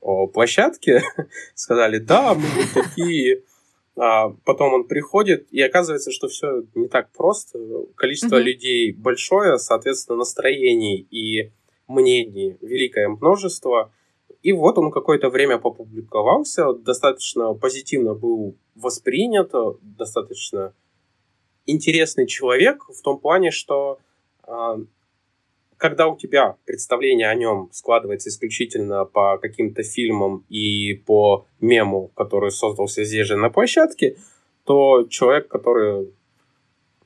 [0.00, 1.02] о площадке,
[1.54, 3.42] сказали, да, мы вот такие.
[3.96, 7.58] А потом он приходит, и оказывается, что все не так просто.
[7.96, 8.42] Количество mm-hmm.
[8.42, 11.50] людей большое, соответственно, настроений и
[11.86, 13.92] мнений великое множество.
[14.42, 19.52] И вот он какое-то время попубликовался, достаточно позитивно был воспринят,
[19.82, 20.72] достаточно
[21.66, 23.98] интересный человек в том плане, что
[24.44, 24.78] а,
[25.80, 32.50] когда у тебя представление о нем складывается исключительно по каким-то фильмам и по мему, который
[32.50, 34.18] создался здесь же на площадке,
[34.64, 36.12] то человек, который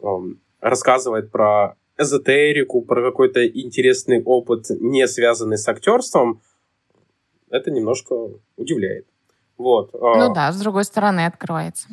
[0.01, 6.43] um, рассказывает про эзотерику, про какой-то интересный опыт, не связанный с актерством,
[7.51, 9.07] это немножко удивляет.
[9.57, 9.95] Вот.
[9.95, 11.91] А, ну да, с другой стороны открывается.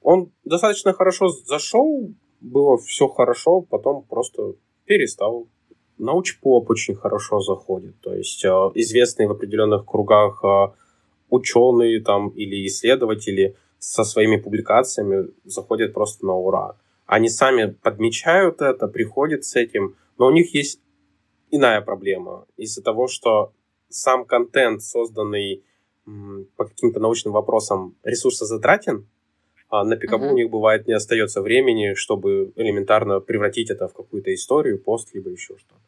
[0.00, 4.54] Он достаточно хорошо зашел, было все хорошо, потом просто
[4.84, 5.48] перестал.
[5.98, 10.74] Научпоп очень хорошо заходит, то есть а, известные в определенных кругах а,
[11.30, 16.76] ученые там или исследователи со своими публикациями заходят просто на ура.
[17.06, 20.80] Они сами подмечают это, приходят с этим, но у них есть
[21.50, 23.52] иная проблема из-за того, что
[23.88, 25.62] сам контент, созданный
[26.56, 29.06] по каким-то научным вопросам, ресурсозатратен,
[29.82, 30.32] на пикабу uh-huh.
[30.32, 35.30] у них бывает не остается времени, чтобы элементарно превратить это в какую-то историю, пост, либо
[35.30, 35.80] еще что-то.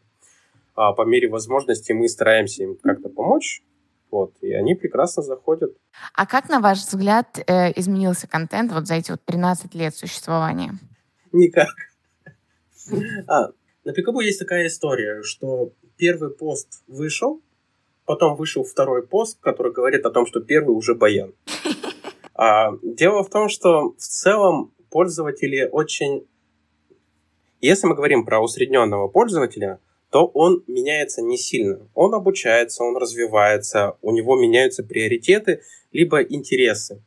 [0.74, 3.62] А по мере возможности мы стараемся им как-то помочь,
[4.10, 5.76] вот, и они прекрасно заходят.
[6.14, 10.72] А как, на ваш взгляд, э, изменился контент вот за эти вот 13 лет существования?
[11.32, 11.68] Никак.
[13.26, 13.50] А,
[13.84, 17.40] на Пикабу есть такая история, что первый пост вышел,
[18.06, 21.34] Потом вышел второй пост, который говорит о том, что первый уже баян.
[22.36, 26.26] А, дело в том, что в целом пользователи очень...
[27.62, 31.80] Если мы говорим про усредненного пользователя, то он меняется не сильно.
[31.94, 37.00] Он обучается, он развивается, у него меняются приоритеты, либо интересы,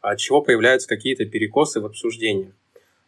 [0.00, 2.52] от чего появляются какие-то перекосы в обсуждении.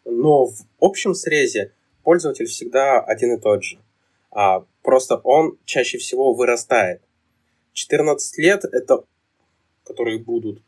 [0.03, 1.71] Но в общем срезе
[2.03, 3.79] пользователь всегда один и тот же.
[4.31, 7.01] А, просто он чаще всего вырастает.
[7.73, 9.03] 14 лет, это,
[9.85, 10.61] которые будут,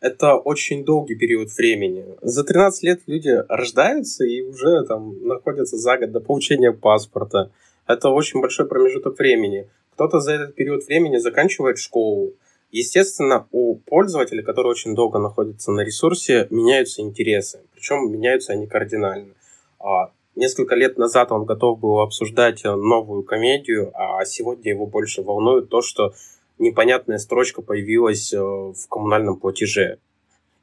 [0.00, 2.04] это очень долгий период времени.
[2.22, 7.50] За 13 лет люди рождаются и уже там находятся за год до получения паспорта.
[7.86, 9.68] Это очень большой промежуток времени.
[9.94, 12.32] Кто-то за этот период времени заканчивает школу.
[12.72, 17.60] Естественно, у пользователя, который очень долго находится на ресурсе, меняются интересы.
[17.74, 19.34] Причем меняются они кардинально.
[19.78, 25.68] А Несколько лет назад он готов был обсуждать новую комедию, а сегодня его больше волнует
[25.68, 26.14] то, что
[26.60, 29.98] непонятная строчка появилась э, в коммунальном платеже.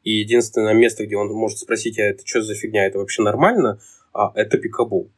[0.03, 3.81] И единственное место, где он может спросить, а это что за фигня, это вообще нормально,
[4.13, 5.09] а это Пикабу.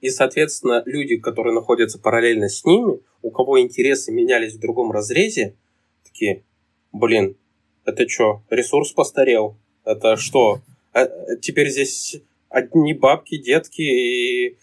[0.00, 5.56] И, соответственно, люди, которые находятся параллельно с ними, у кого интересы менялись в другом разрезе,
[6.04, 6.44] такие,
[6.92, 7.36] блин,
[7.84, 9.56] это что, ресурс постарел?
[9.84, 10.60] Это что?
[10.92, 11.06] А,
[11.40, 14.56] теперь здесь одни бабки, детки, и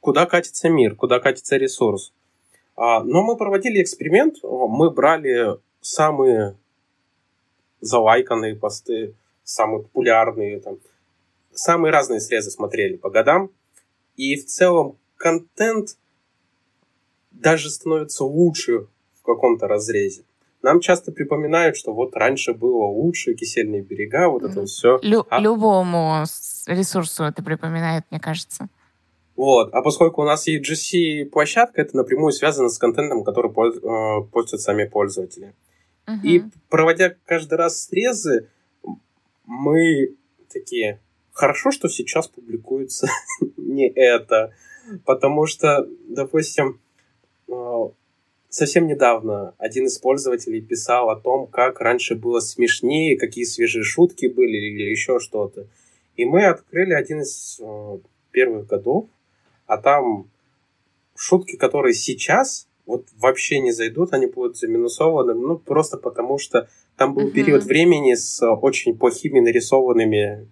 [0.00, 2.12] куда катится мир, куда катится ресурс.
[2.76, 6.56] А, но мы проводили эксперимент, мы брали самые
[7.80, 10.78] залайканные посты, самые популярные, там,
[11.52, 13.50] самые разные срезы смотрели по годам,
[14.16, 15.96] и в целом контент
[17.30, 18.86] даже становится лучше
[19.20, 20.24] в каком-то разрезе.
[20.62, 24.98] Нам часто припоминают, что вот раньше было лучше, кисельные берега, вот это все.
[25.02, 25.38] Лю- а...
[25.38, 26.24] Любому
[26.66, 28.68] ресурсу это припоминает, мне кажется.
[29.36, 29.74] Вот.
[29.74, 34.84] А поскольку у нас есть GC-площадка, это напрямую связано с контентом, который э, пользуются сами
[34.84, 35.54] пользователи.
[36.06, 36.22] Uh-huh.
[36.22, 38.48] И проводя каждый раз срезы,
[39.44, 40.14] мы
[40.52, 41.00] такие,
[41.32, 43.08] хорошо, что сейчас публикуется
[43.56, 44.52] не это.
[45.04, 46.80] Потому что, допустим,
[47.48, 47.88] э,
[48.48, 54.26] совсем недавно один из пользователей писал о том, как раньше было смешнее, какие свежие шутки
[54.26, 55.66] были или еще что-то.
[56.16, 57.98] И мы открыли один из э,
[58.30, 59.08] первых годов,
[59.66, 60.30] а там
[61.16, 67.14] шутки, которые сейчас вот вообще не зайдут, они будут заминусованы, ну, просто потому что там
[67.14, 67.32] был uh-huh.
[67.32, 70.48] период времени с очень плохими нарисованными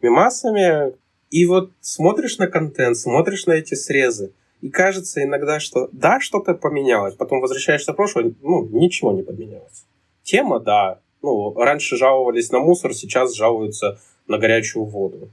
[0.00, 0.94] мемасами,
[1.30, 6.54] и вот смотришь на контент, смотришь на эти срезы, и кажется иногда, что да, что-то
[6.54, 9.84] поменялось, потом возвращаешься в прошлое, ну, ничего не поменялось.
[10.22, 15.30] Тема, да, ну, раньше жаловались на мусор, сейчас жалуются на горячую воду.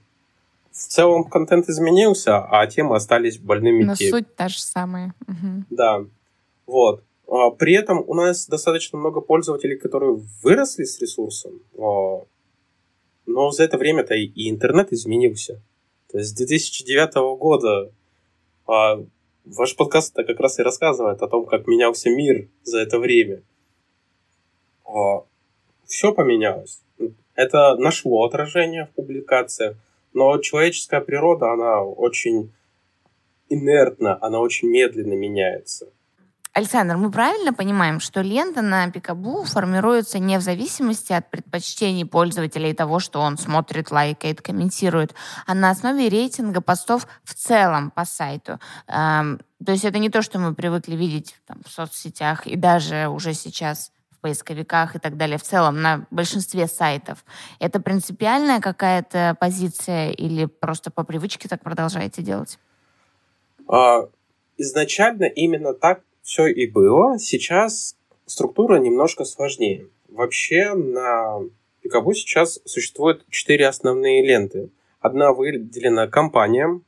[0.76, 3.86] В целом контент изменился, а темы остались больными.
[3.86, 4.09] Но те...
[4.09, 5.13] суть та же самая.
[5.26, 5.63] Угу.
[5.69, 6.05] Да.
[6.65, 7.01] Вот.
[7.30, 12.26] А, при этом у нас достаточно много пользователей, которые выросли с ресурсом, а,
[13.26, 15.61] но за это время-то и интернет изменился.
[16.11, 17.89] То есть с 2009 года
[18.67, 19.01] а,
[19.45, 23.41] ваш подкаст как раз и рассказывает о том, как менялся мир за это время.
[25.86, 26.82] Все поменялось.
[27.34, 29.78] Это нашло отражение в публикациях,
[30.16, 32.51] но человеческая природа, она очень
[33.49, 35.88] инертна, она очень медленно меняется.
[36.53, 42.70] Александр, мы правильно понимаем, что лента на Пикабу формируется не в зависимости от предпочтений пользователя
[42.70, 45.13] и того, что он смотрит, лайкает, комментирует,
[45.45, 48.57] а на основе рейтинга постов в целом по сайту.
[48.88, 53.09] Эм, то есть это не то, что мы привыкли видеть там, в соцсетях и даже
[53.09, 53.91] уже сейчас
[54.26, 57.23] поисковиках и так далее, в целом на большинстве сайтов.
[57.59, 62.57] Это принципиальная какая-то позиция или просто по привычке так продолжаете делать?
[63.67, 64.09] А,
[64.57, 67.19] изначально именно так все и было.
[67.19, 67.95] Сейчас
[68.26, 69.89] структура немножко сложнее.
[70.09, 71.41] Вообще на
[71.84, 74.71] Пикабу сейчас существует четыре основные ленты.
[75.01, 76.84] Одна выделена компаниям,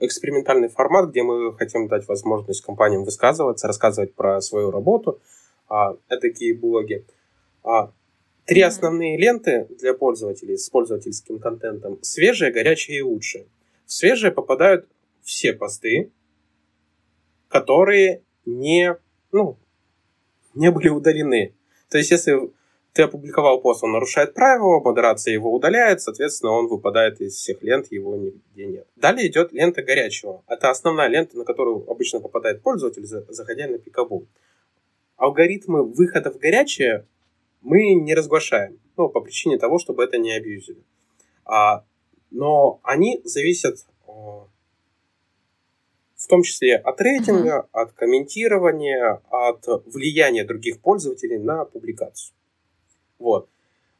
[0.00, 5.20] экспериментальный формат, где мы хотим дать возможность компаниям высказываться, рассказывать про свою работу.
[5.70, 7.06] А, такие блоги.
[7.62, 7.92] А,
[8.44, 12.02] три основные ленты для пользователей с пользовательским контентом.
[12.02, 13.46] Свежие, горячие и лучшие.
[13.86, 14.88] В свежие попадают
[15.22, 16.10] все посты,
[17.48, 18.96] которые не,
[19.30, 19.58] ну,
[20.54, 21.54] не были удалены.
[21.88, 22.50] То есть, если
[22.92, 27.92] ты опубликовал пост, он нарушает правила, модерация его удаляет, соответственно, он выпадает из всех лент,
[27.92, 28.86] его нигде нет.
[28.96, 30.42] Далее идет лента горячего.
[30.48, 34.26] Это основная лента, на которую обычно попадает пользователь, заходя на Пикабу.
[35.20, 37.06] Алгоритмы выхода в горячее
[37.60, 40.82] мы не разглашаем, ну, по причине того, чтобы это не абьюзили.
[41.44, 41.84] А,
[42.30, 44.48] но они зависят в
[46.26, 47.68] том числе от рейтинга, mm-hmm.
[47.72, 52.34] от комментирования, от влияния других пользователей на публикацию.
[53.18, 53.50] Вот.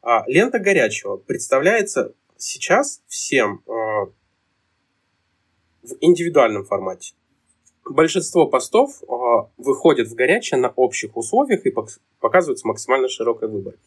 [0.00, 3.70] А лента горячего представляется сейчас всем э,
[5.82, 7.12] в индивидуальном формате.
[7.90, 9.06] Большинство постов э,
[9.58, 11.74] выходит в горячее на общих условиях и
[12.20, 13.80] показываются максимально широкой выборкой.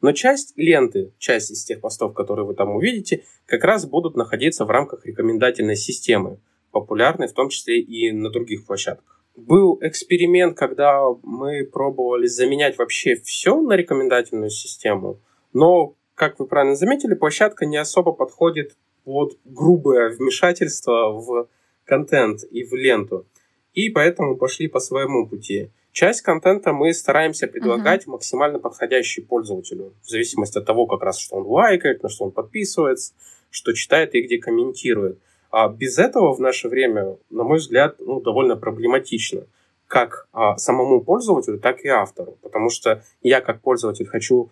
[0.00, 4.64] Но часть ленты, часть из тех постов, которые вы там увидите, как раз будут находиться
[4.64, 6.38] в рамках рекомендательной системы–
[6.72, 9.22] популярны, в том числе и на других площадках.
[9.36, 15.20] Был эксперимент, когда мы пробовали заменять вообще все на рекомендательную систему,
[15.52, 21.48] но, как вы правильно заметили, площадка не особо подходит под грубое вмешательство в
[21.84, 23.26] контент и в ленту.
[23.74, 25.70] И поэтому пошли по своему пути.
[25.92, 28.12] Часть контента мы стараемся предлагать uh-huh.
[28.12, 32.30] максимально подходящий пользователю, в зависимости от того, как раз что он лайкает, на что он
[32.32, 33.12] подписывается,
[33.50, 35.18] что читает и где комментирует.
[35.50, 39.46] А без этого в наше время, на мой взгляд, ну, довольно проблематично
[39.86, 42.38] как а, самому пользователю, так и автору.
[42.40, 44.50] Потому что я как пользователь хочу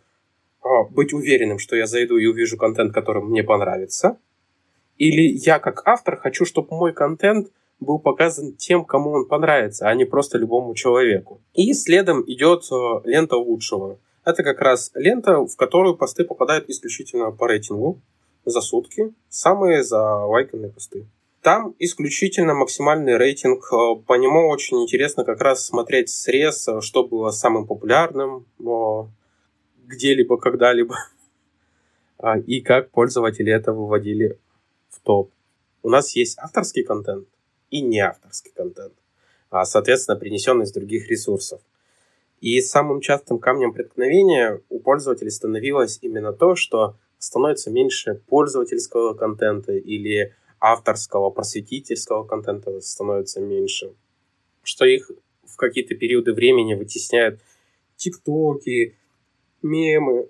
[0.63, 4.19] а, быть уверенным, что я зайду и увижу контент, который мне понравится.
[4.99, 7.49] Или я как автор хочу, чтобы мой контент
[7.81, 11.41] был показан тем, кому он понравится, а не просто любому человеку.
[11.55, 13.99] И следом идет а, лента лучшего.
[14.25, 18.01] Это как раз лента, в которую посты попадают исключительно по рейтингу
[18.45, 21.07] за сутки, самые залайканные посты.
[21.43, 23.65] Там исключительно максимальный рейтинг.
[23.73, 28.45] Э, по нему очень интересно как раз смотреть срез, э, что было самым популярным
[29.87, 30.97] где-либо, когда-либо.
[32.23, 34.39] А, и как пользователи это выводили
[34.91, 35.31] в топ.
[35.83, 37.27] У нас есть авторский контент
[37.71, 38.95] и не авторский контент,
[39.51, 41.61] а, соответственно, принесенный из других ресурсов.
[42.41, 49.73] И самым частым камнем преткновения у пользователей становилось именно то, что становится меньше пользовательского контента
[49.73, 53.95] или авторского, просветительского контента становится меньше.
[54.63, 55.11] Что их
[55.45, 57.41] в какие-то периоды времени вытесняют
[57.97, 58.97] тиктоки,
[59.63, 60.29] мемы,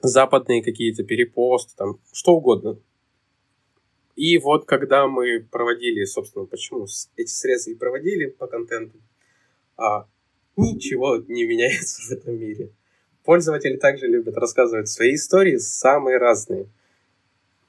[0.00, 2.78] западные какие-то перепосты, там, что угодно.
[4.16, 6.86] И вот когда мы проводили, собственно, почему
[7.16, 8.98] эти средства и проводили по контенту,
[9.76, 10.06] а,
[10.56, 12.70] ничего не меняется в этом мире.
[13.24, 16.66] Пользователи также любят рассказывать свои истории, самые разные.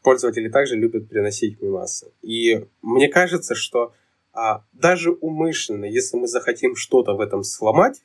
[0.03, 2.11] Пользователи также любят приносить мимасы.
[2.21, 3.93] И мне кажется, что
[4.33, 8.03] а, даже умышленно, если мы захотим что-то в этом сломать,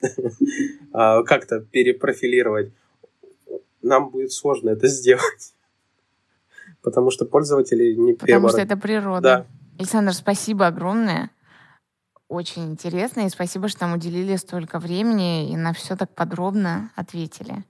[0.92, 2.72] а, как-то перепрофилировать,
[3.82, 5.54] нам будет сложно это сделать.
[6.82, 9.20] Потому что пользователи не Потому что это природа.
[9.20, 9.46] Да.
[9.78, 11.30] Александр, спасибо огромное.
[12.28, 17.64] Очень интересно, и спасибо, что нам уделили столько времени и на все так подробно ответили.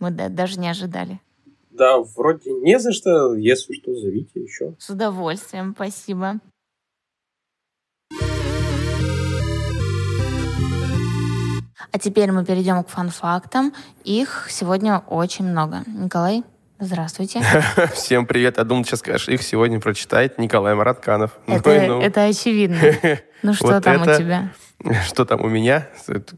[0.00, 1.20] Мы даже не ожидали.
[1.70, 3.34] Да, вроде не за что.
[3.34, 4.74] Если что, зовите еще.
[4.78, 6.40] С удовольствием, спасибо.
[11.92, 13.72] А теперь мы перейдем к фан-фактам.
[14.04, 15.82] Их сегодня очень много.
[15.86, 16.44] Николай,
[16.80, 17.42] здравствуйте.
[17.94, 18.58] Всем привет.
[18.58, 21.38] Я думал, сейчас скажешь, их сегодня прочитает Николай Маратканов.
[21.46, 22.78] Это, ну, это очевидно.
[23.42, 24.16] Ну что вот там это...
[24.16, 24.52] у тебя?
[25.06, 25.88] Что там у меня?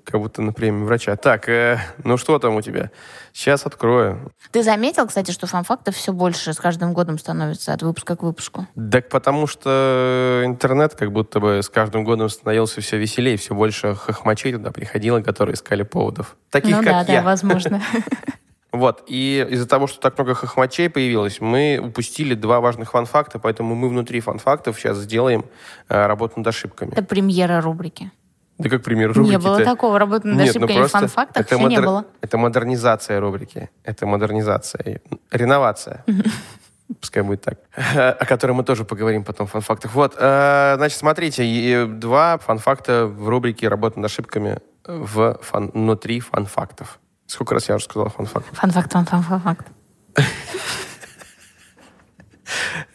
[0.05, 1.17] Как будто на премии врача.
[1.17, 2.93] Так, э, ну что там у тебя?
[3.33, 4.33] Сейчас открою.
[4.53, 8.69] Ты заметил, кстати, что фан-фактов все больше с каждым годом становится от выпуска к выпуску?
[8.93, 13.97] Так потому что интернет как будто бы с каждым годом становился все веселее, все больше
[13.97, 16.37] хохмачей туда приходило, которые искали поводов.
[16.51, 17.19] Таких, ну, как да, я.
[17.19, 17.83] да, возможно.
[18.73, 23.75] Вот, и из-за того, что так много хохмачей появилось, мы упустили два важных фан-факта, поэтому
[23.75, 25.45] мы внутри фан-фактов сейчас сделаем
[25.91, 26.93] э, работу над ошибками.
[26.93, 28.11] Это премьера рубрики.
[28.59, 29.33] Да как пример рубрики?
[29.33, 29.99] Не было такого.
[29.99, 31.81] Работы над ну ошибками ну в фан-фактах это модер...
[31.81, 32.05] не было.
[32.21, 33.71] Это модернизация рубрики.
[33.83, 35.01] Это модернизация.
[35.31, 36.05] Реновация.
[37.01, 37.59] Пускай будет так.
[37.75, 39.95] О которой мы тоже поговорим потом в fun фактах.
[39.95, 45.71] Вот, э, значит, смотрите, два fun факта в рубрике «Работа над ошибками» в fun...
[45.75, 47.01] внутри fun фактов.
[47.33, 48.47] Сколько раз я уже сказал фан-факт?
[48.53, 49.67] Фан-факт, фан-факт, фан-факт.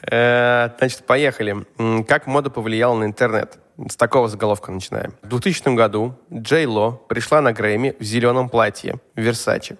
[0.10, 1.66] Э, значит, поехали.
[2.04, 3.58] Как мода повлияла на интернет?
[3.90, 5.16] С такого заголовка начинаем.
[5.24, 9.78] В 2000 году Джей Ло пришла на Грэмми в зеленом платье Версаче.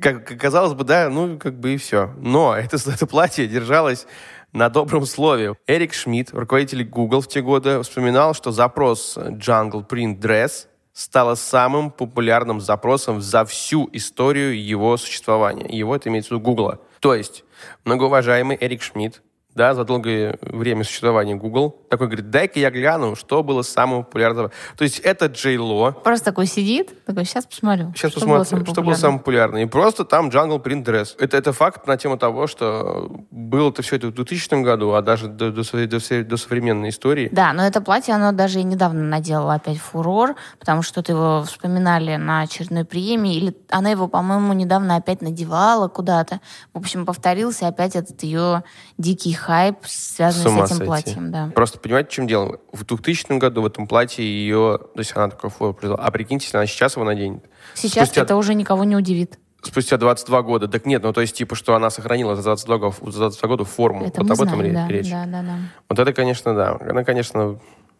[0.00, 2.14] Как казалось бы, да, ну, как бы и все.
[2.18, 4.06] Но это, это платье держалось
[4.52, 5.56] на добром слове.
[5.66, 10.67] Эрик Шмидт, руководитель Google в те годы, вспоминал, что запрос Jungle Print Dress
[10.98, 15.68] стало самым популярным запросом за всю историю его существования.
[15.68, 16.80] Его это имеется в виду Гугла.
[16.98, 17.44] То есть,
[17.84, 19.22] многоуважаемый Эрик Шмидт
[19.58, 24.52] да, за долгое время существования Google, такой говорит, дай-ка я гляну, что было самым популярным.
[24.76, 25.90] То есть это Джей Ло.
[25.90, 27.92] Просто такой сидит, такой, сейчас посмотрю.
[27.96, 29.60] Сейчас что посмотрю, было что было самым популярным.
[29.60, 31.16] И просто там Jungle Print Dress.
[31.18, 35.02] Это, это факт на тему того, что было это все это в 2000 году, а
[35.02, 37.28] даже до, до, до, до современной истории.
[37.32, 41.42] Да, но это платье, оно даже и недавно наделало опять фурор, потому что ты его
[41.42, 46.40] вспоминали на очередной премии, или она его, по-моему, недавно опять надевала куда-то.
[46.72, 48.62] В общем, повторился опять этот ее
[48.98, 50.84] дикий хайп, связанный с, с этим сойти.
[50.84, 51.50] платьем, да.
[51.54, 52.60] Просто понимаете, в чем дело?
[52.72, 56.02] В 2000 году в этом платье ее, то есть она такой флор произвела.
[56.02, 57.44] А прикиньте, если она сейчас его наденет.
[57.74, 58.22] Сейчас Спустя...
[58.22, 59.38] это уже никого не удивит.
[59.62, 60.68] Спустя 22 года.
[60.68, 63.64] Так нет, ну то есть типа, что она сохранила за 22 года, за 22 года
[63.64, 64.06] форму.
[64.06, 65.10] Это вот об этом знаем, да, речь.
[65.10, 65.56] Да, да, да.
[65.88, 66.76] Вот это, конечно, да.
[66.80, 67.58] Она, конечно,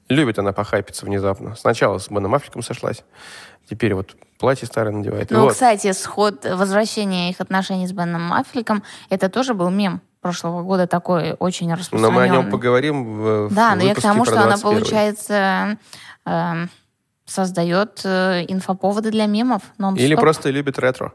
[0.08, 1.54] любит она похайпиться внезапно.
[1.54, 3.04] Сначала с Беном Аффлеком сошлась,
[3.70, 5.30] теперь вот платье старое надевает.
[5.30, 5.52] Ну, вот.
[5.52, 11.32] кстати, сход возвращения их отношений с Беном Аффлеком, это тоже был мем прошлого года такой
[11.32, 12.10] очень распространенный.
[12.10, 15.78] Но мы о нем поговорим в Да, но я к тому, что она, получается,
[16.24, 16.66] э,
[17.24, 19.62] создает э, инфоповоды для мемов.
[19.96, 21.14] Или просто любит ретро.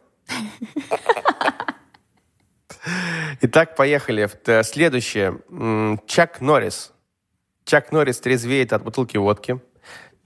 [3.41, 4.30] Итак, поехали.
[4.64, 5.39] Следующее.
[6.08, 6.91] Чак Норрис.
[7.66, 9.60] Чак Норрис трезвеет от бутылки водки.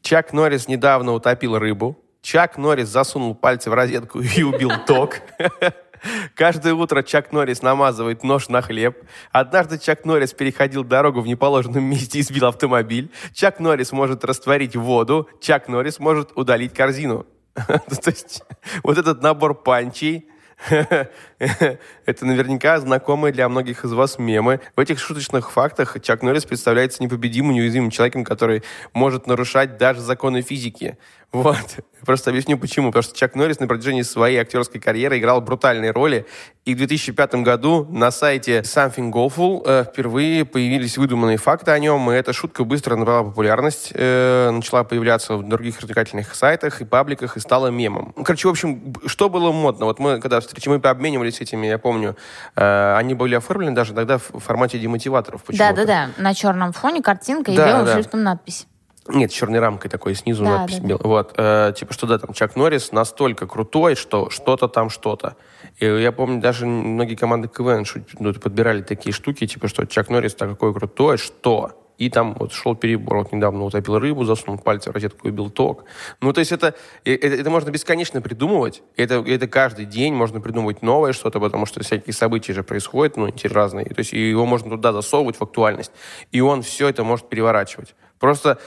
[0.02, 2.04] Чак Норрис недавно утопил рыбу.
[2.22, 5.18] Чак Норрис засунул пальцы в розетку и убил ток.
[6.36, 9.04] Каждое утро Чак Норрис намазывает нож на хлеб.
[9.32, 13.12] Однажды Чак Норрис переходил дорогу в неположенном месте и сбил автомобиль.
[13.34, 15.30] Чак Норрис может растворить воду.
[15.42, 17.26] Чак Норрис может удалить корзину.
[17.56, 18.44] То есть
[18.84, 20.30] вот этот набор панчей,
[20.70, 24.60] это наверняка знакомые для многих из вас мемы.
[24.76, 30.42] В этих шуточных фактах Чак Норрис представляется непобедимым, неуязвимым человеком, который может нарушать даже законы
[30.42, 30.98] физики.
[31.34, 31.80] Вот.
[32.06, 32.88] Просто объясню почему.
[32.88, 36.26] Потому что Чак Норрис на протяжении своей актерской карьеры играл брутальные роли.
[36.64, 42.10] И в 2005 году на сайте Something Awful э, впервые появились выдуманные факты о нем.
[42.10, 47.36] И эта шутка быстро набрала популярность, э, начала появляться в других развлекательных сайтах и пабликах
[47.36, 48.14] и стала мемом.
[48.14, 49.86] Короче, в общем, что было модно?
[49.86, 52.16] Вот мы, когда встречали, мы обменивались этими, я помню,
[52.56, 55.42] э, они были оформлены даже тогда в формате демотиваторов.
[55.50, 57.94] Да-да-да, на черном фоне картинка да, и белым да.
[57.94, 58.68] шрифтом надпись.
[59.10, 60.98] Нет, черной рамкой такой снизу да, надпись да, да.
[61.04, 65.36] Вот, э, типа, что да, там Чак Норрис настолько крутой, что что-то там что-то.
[65.78, 67.86] И я помню, даже многие команды КВН
[68.20, 72.76] ну, подбирали такие штуки, типа, что Чак Норрис такой крутой, что и там вот шел
[72.76, 73.18] перебор.
[73.18, 75.86] Вот недавно утопил рыбу, засунул пальцы в розетку и убил ток.
[76.22, 78.84] Ну, то есть это, это, это можно бесконечно придумывать.
[78.96, 83.28] Это, это каждый день можно придумывать новое что-то, потому что всякие события же происходят, ну,
[83.46, 83.86] разные.
[83.86, 85.92] То есть его можно туда засовывать в актуальность.
[86.32, 87.96] И он все это может переворачивать.
[88.20, 88.58] Просто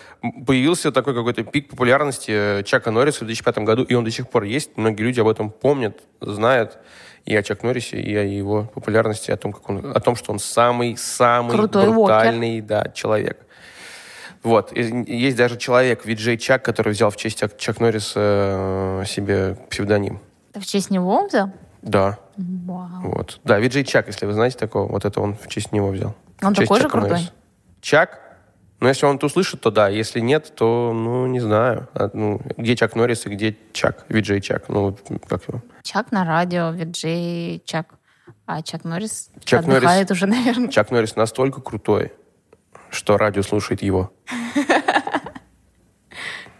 [0.46, 4.28] появился такой какой-то пик популярности э, Чака Норриса в 2005 году, и он до сих
[4.28, 4.76] пор есть.
[4.76, 6.78] Многие люди об этом помнят, знают
[7.24, 10.32] и о Чак Норрисе, и о его популярности, о том, как он, о том что
[10.32, 13.46] он самый-самый брутальный да, человек.
[14.42, 14.74] Вот.
[14.76, 20.20] Есть даже человек, Виджей Чак, который взял в честь Чак Норриса э, себе псевдоним.
[20.54, 21.52] В честь него он взял?
[21.82, 22.18] Да.
[22.36, 22.88] Вау.
[23.02, 23.40] Вот.
[23.44, 26.14] Да, Виджей Чак, если вы знаете такого, вот это он в честь него взял.
[26.42, 27.10] Он такой Чака же крутой?
[27.10, 27.32] Норриса.
[27.82, 28.29] Чак?
[28.80, 29.88] Ну, если он это услышит, то да.
[29.88, 31.88] Если нет, то, ну, не знаю.
[31.92, 34.68] А, ну, где Чак Норрис и где Чак, Виджей Чак?
[34.68, 34.96] Ну,
[35.28, 35.62] как его?
[35.82, 37.94] Чак на радио, Виджей Чак.
[38.46, 40.68] А Чак Норрис Чак отдыхает Норрис, уже, наверное.
[40.68, 42.12] Чак Норрис настолько крутой,
[42.90, 44.12] что радио слушает его.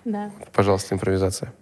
[0.05, 0.31] Да.
[0.55, 1.53] Пожалуйста, импровизация.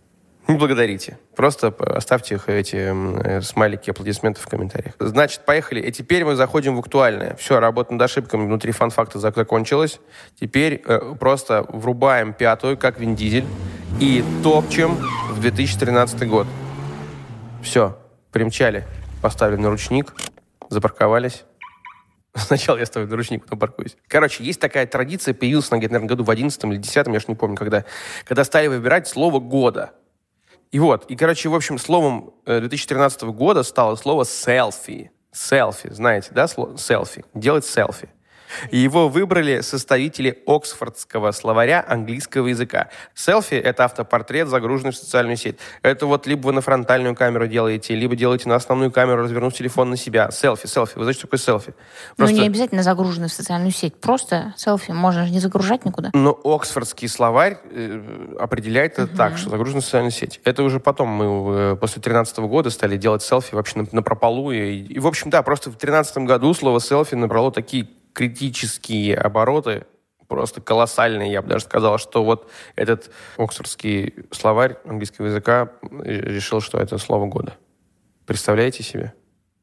[0.48, 1.18] Не благодарите.
[1.36, 4.94] Просто оставьте их, эти э, смайлики аплодисментов в комментариях.
[4.98, 5.80] Значит, поехали.
[5.80, 7.36] И теперь мы заходим в актуальное.
[7.36, 10.00] Все, работа над ошибками внутри фан-факта закончилась.
[10.40, 13.44] Теперь э, просто врубаем пятую, как Вин Дизель,
[14.00, 14.96] и топчем
[15.30, 16.46] в 2013 год.
[17.62, 17.98] Все,
[18.32, 18.86] примчали.
[19.20, 20.14] Поставили на ручник,
[20.70, 21.44] запарковались.
[22.34, 23.96] Сначала я ставлю на ручник, потом паркуюсь.
[24.06, 27.34] Короче, есть такая традиция, появилась она, наверное, году в 11 или 10 я уж не
[27.34, 27.84] помню, когда,
[28.24, 29.92] когда стали выбирать слово года.
[30.70, 35.10] И вот, и, короче, в общем, словом 2013 э, года стало слово «селфи».
[35.32, 36.46] Селфи, знаете, да?
[36.46, 37.24] Селфи.
[37.34, 38.08] Делать селфи.
[38.70, 42.88] Его выбрали составители Оксфордского словаря английского языка.
[43.14, 45.58] Селфи— это автопортрет, загруженный в социальную сеть.
[45.82, 49.90] Это вот либо вы на фронтальную камеру делаете, либо делаете на основную камеру, развернув телефон
[49.90, 50.30] на себя.
[50.30, 50.96] Селфи, селфи.
[50.96, 51.74] Вы знаете, что такое селфи?
[52.16, 52.34] Просто...
[52.34, 53.96] Ну, не обязательно загруженный в социальную сеть.
[54.00, 56.10] Просто селфи можно же не загружать никуда.
[56.14, 59.16] Но Оксфордский словарь э, определяет это угу.
[59.16, 60.40] так, что загруженный в социальную сеть.
[60.44, 64.50] Это уже потом мы э, после 2013 года стали делать селфи вообще на, на прополу.
[64.52, 67.88] И, и, в общем, да, просто в 2013 году слово селфи набрало такие
[68.18, 69.86] критические обороты,
[70.26, 75.70] просто колоссальные, я бы даже сказал, что вот этот оксфордский словарь английского языка
[76.02, 77.56] решил, что это слово года.
[78.26, 79.14] Представляете себе?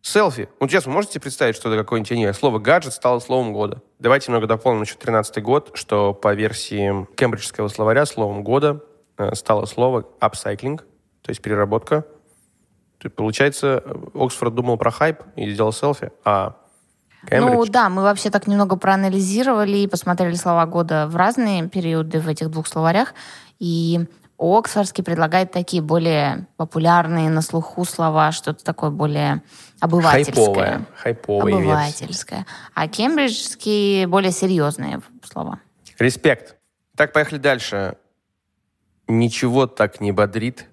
[0.01, 0.47] Селфи.
[0.61, 3.81] Ну, честно, можете представить, что это какое-нибудь не Слово гаджет стало словом года.
[3.99, 8.81] Давайте немного дополним еще 13 год, что по версии кембриджского словаря словом года
[9.17, 12.05] э, стало слово upcycling, то есть переработка.
[13.17, 13.83] Получается,
[14.13, 16.55] Оксфорд думал про хайп и сделал селфи, а
[17.25, 17.53] Кембридж.
[17.53, 22.27] Ну да, мы вообще так немного проанализировали и посмотрели слова года в разные периоды в
[22.27, 23.13] этих двух словарях.
[23.59, 24.05] И
[24.37, 29.41] Оксфордский предлагает такие более популярные на слуху слова, что-то такое более
[29.79, 30.45] обывательское.
[30.45, 30.85] Хайповое.
[30.95, 32.39] Хайповое обывательское.
[32.39, 32.53] Версии.
[32.73, 35.59] А кембриджские более серьезные слова.
[35.99, 36.57] Респект.
[36.97, 37.97] Так, поехали дальше.
[39.07, 40.65] Ничего так не бодрит,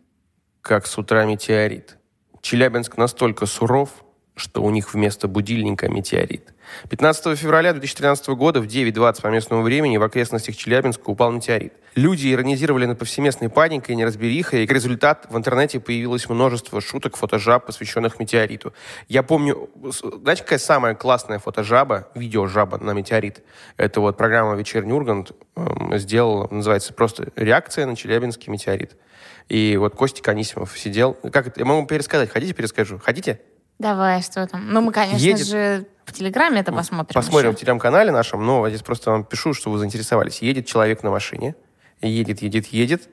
[0.60, 1.98] как с утра метеорит.
[2.40, 4.01] Челябинск настолько суров,
[4.34, 6.54] что у них вместо будильника метеорит.
[6.88, 11.74] 15 февраля 2013 года в 9.20 по местному времени в окрестностях Челябинска упал метеорит.
[11.94, 17.16] Люди иронизировали над повсеместной паникой и неразберихой, и как результат в интернете появилось множество шуток,
[17.16, 18.72] фотожаб, посвященных метеориту.
[19.08, 19.68] Я помню,
[20.22, 23.42] знаете, какая самая классная фотожаба, видеожаба на метеорит?
[23.76, 28.96] Это вот программа «Вечерний Ургант» э, сделала, называется просто «Реакция на Челябинский метеорит».
[29.48, 31.14] И вот Костик Анисимов сидел.
[31.14, 31.60] Как это?
[31.60, 32.30] Я могу пересказать.
[32.30, 32.98] Хотите, перескажу?
[32.98, 33.40] Хотите?
[33.82, 34.72] Давай, что там?
[34.72, 35.44] Ну, мы, конечно Едет...
[35.44, 37.14] же, в Телеграме это посмотрим.
[37.14, 37.56] Посмотрим еще.
[37.56, 40.40] в Телеграм-канале нашем, но здесь просто вам пишу, что вы заинтересовались.
[40.40, 41.56] Едет человек на машине,
[42.00, 43.08] едет, едет, едет,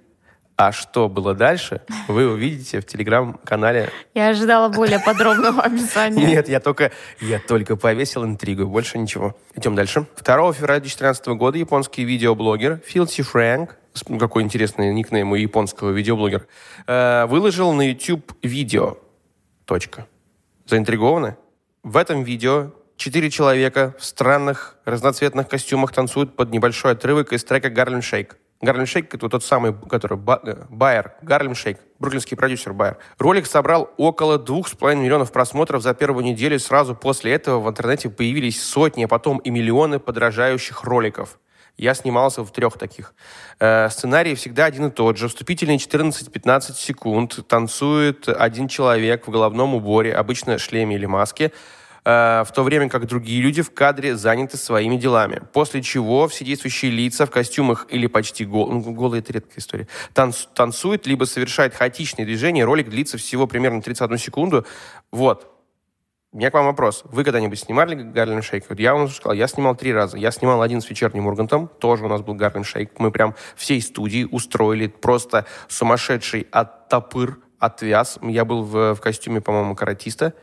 [0.57, 3.89] а что было дальше, вы увидите в телеграм-канале.
[4.13, 6.23] Я ожидала более подробного описания.
[6.23, 9.35] Нет, я только, я только повесил интригу, больше ничего.
[9.55, 10.05] Идем дальше.
[10.23, 13.75] 2 февраля 2014 года японский видеоблогер Филси Фрэнк,
[14.19, 16.45] какой интересный никнейм у японского видеоблогера,
[16.85, 18.99] э, выложил на YouTube видео.
[19.65, 20.05] Точка.
[20.69, 21.35] Заинтригованы?
[21.81, 27.71] В этом видео четыре человека в странных разноцветных костюмах танцуют под небольшой отрывок из трека
[27.71, 28.37] «Гарлем Шейк».
[28.61, 32.97] Гарлем Шейк— это тот самый, который э, Байер, Гарлем Шейк, бруклинский продюсер Байер.
[33.17, 36.59] Ролик собрал около двух с половиной миллионов просмотров за первую неделю.
[36.59, 41.39] Сразу после этого в интернете появились сотни, а потом и миллионы подражающих роликов.
[41.79, 43.13] Я снимался в трех таких.
[43.61, 45.29] Э, сценарий всегда один и тот же.
[45.29, 47.47] Вступительные 14-15 секунд.
[47.47, 51.53] Танцует один человек в головном уборе, обычно шлеме или маске,
[52.03, 55.41] э, в то время как другие люди в кадре заняты своими делами.
[55.53, 58.69] После чего все действующие лица в костюмах или почти гол...
[58.69, 60.47] ну, голые, это редкая история, танц...
[60.53, 62.65] танцуют, либо совершают хаотичные движения.
[62.65, 64.65] Ролик длится всего примерно 31 секунду.
[65.13, 65.58] Вот.
[66.31, 67.01] У меня к вам вопрос.
[67.05, 68.63] Вы когда-нибудь снимали Гарлем Шейк?
[68.69, 70.15] Вот я вам уже сказал, я снимал три раза.
[70.15, 72.99] Я снимал один с вечерним Ургантом, тоже у нас был Гарлем Шейк.
[72.99, 78.17] Мы прям всей студии устроили просто сумасшедший оттопыр отвяз.
[78.21, 80.33] Я был в, в костюме, по-моему, каратиста.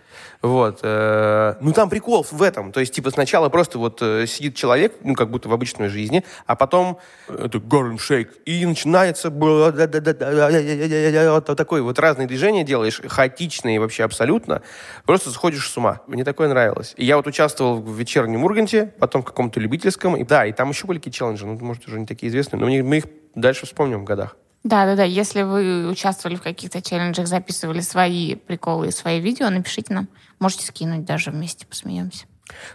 [0.42, 0.80] Вот.
[0.82, 2.72] Э, ну, там прикол в этом.
[2.72, 6.24] То есть, типа, сначала просто вот э, сидит человек, ну, как будто в обычной жизни,
[6.46, 6.98] а потом
[7.28, 9.76] это Гарлем Шейк, и начинается вот
[11.56, 14.62] такой вот разные движения делаешь, хаотичные вообще абсолютно,
[15.04, 16.00] просто сходишь с ума.
[16.06, 16.94] Мне такое нравилось.
[16.96, 20.70] И я вот участвовал в вечернем Урганте, потом в каком-то любительском, и да, и там
[20.70, 23.04] еще были какие челленджи, ну, может, уже не такие известные, но мы их
[23.34, 24.36] дальше вспомним в годах.
[24.66, 25.04] Да, да, да.
[25.04, 30.08] Если вы участвовали в каких-то челленджах, записывали свои приколы и свои видео, напишите нам.
[30.40, 32.26] Можете скинуть даже вместе, посмеемся.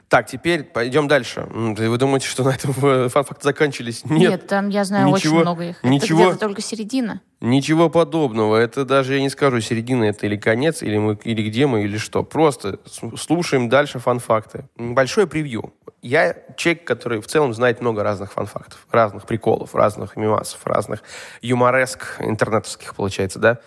[0.10, 1.48] Так, теперь пойдем дальше.
[1.50, 4.04] Вы думаете, что на этом э, фан-факты закончились?
[4.06, 4.30] Нет.
[4.30, 5.84] Нет, там, я знаю, ничего, очень много их.
[5.84, 7.22] Ничего, это где-то только середина.
[7.40, 8.58] Ничего подобного.
[8.58, 11.98] Это даже, я не скажу, середина это или конец, или, мы, или где мы, или
[11.98, 12.24] что.
[12.24, 12.80] Просто
[13.18, 14.66] слушаем дальше фан-факты.
[14.76, 15.74] Небольшое превью.
[16.02, 21.04] Я человек, который в целом знает много разных фан-фактов, разных приколов, разных мимасов, разных
[21.42, 23.60] юмореск интернетовских, получается, да?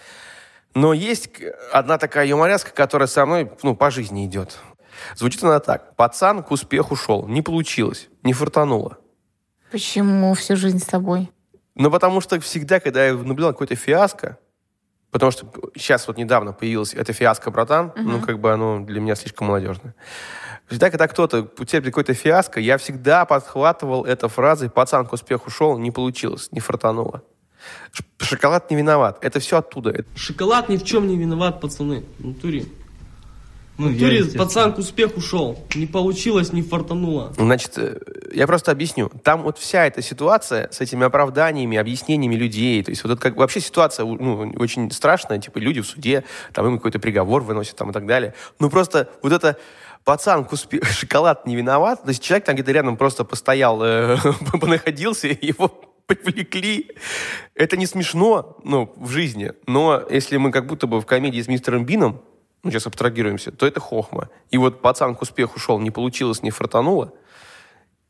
[0.75, 1.31] Но есть
[1.73, 4.59] одна такая юмореска, которая со мной ну, по жизни идет.
[5.17, 5.97] Звучит она так.
[5.97, 7.27] Пацан к успеху шел.
[7.27, 8.09] Не получилось.
[8.23, 8.99] Не фартануло.
[9.71, 11.31] Почему всю жизнь с тобой?
[11.75, 14.39] Ну, потому что всегда, когда я наблюдал какой-то фиаско,
[15.11, 18.03] потому что сейчас вот недавно появилась эта фиаско, братан, uh-huh.
[18.03, 19.95] ну, как бы оно для меня слишком молодежное.
[20.69, 25.77] Всегда, когда кто-то потерпит какой-то фиаско, я всегда подхватывал эту фразу «пацан к успеху шел,
[25.79, 27.23] не получилось, не фартануло».
[28.19, 29.19] Шоколад не виноват.
[29.23, 30.05] Это все оттуда.
[30.15, 32.05] Шоколад ни в чем не виноват, пацаны.
[32.19, 32.67] В натуре.
[33.77, 35.59] Ну, в натуре пацан к успеху шел.
[35.75, 37.33] Не получилось, не фартануло.
[37.37, 37.99] Значит, э,
[38.33, 39.11] я просто объясню.
[39.23, 43.37] Там вот вся эта ситуация с этими оправданиями, объяснениями людей, то есть вот это как
[43.37, 47.91] вообще ситуация ну, очень страшная, типа люди в суде, там им какой-то приговор выносят там
[47.91, 48.35] и так далее.
[48.61, 49.59] Ну просто вот это
[50.05, 50.81] пацан куспе...
[50.91, 54.19] шоколад не виноват, то есть человек там где-то рядом просто постоял, э,
[54.61, 55.69] понаходился, его
[56.07, 56.93] привлекли.
[57.57, 61.49] Это не смешно, ну, в жизни, но если мы как будто бы в комедии с
[61.49, 62.23] мистером Бином,
[62.65, 64.31] ну, сейчас абстрагируемся, то это хохма.
[64.51, 67.13] И вот пацан к успеху шел, не получилось, не фартануло.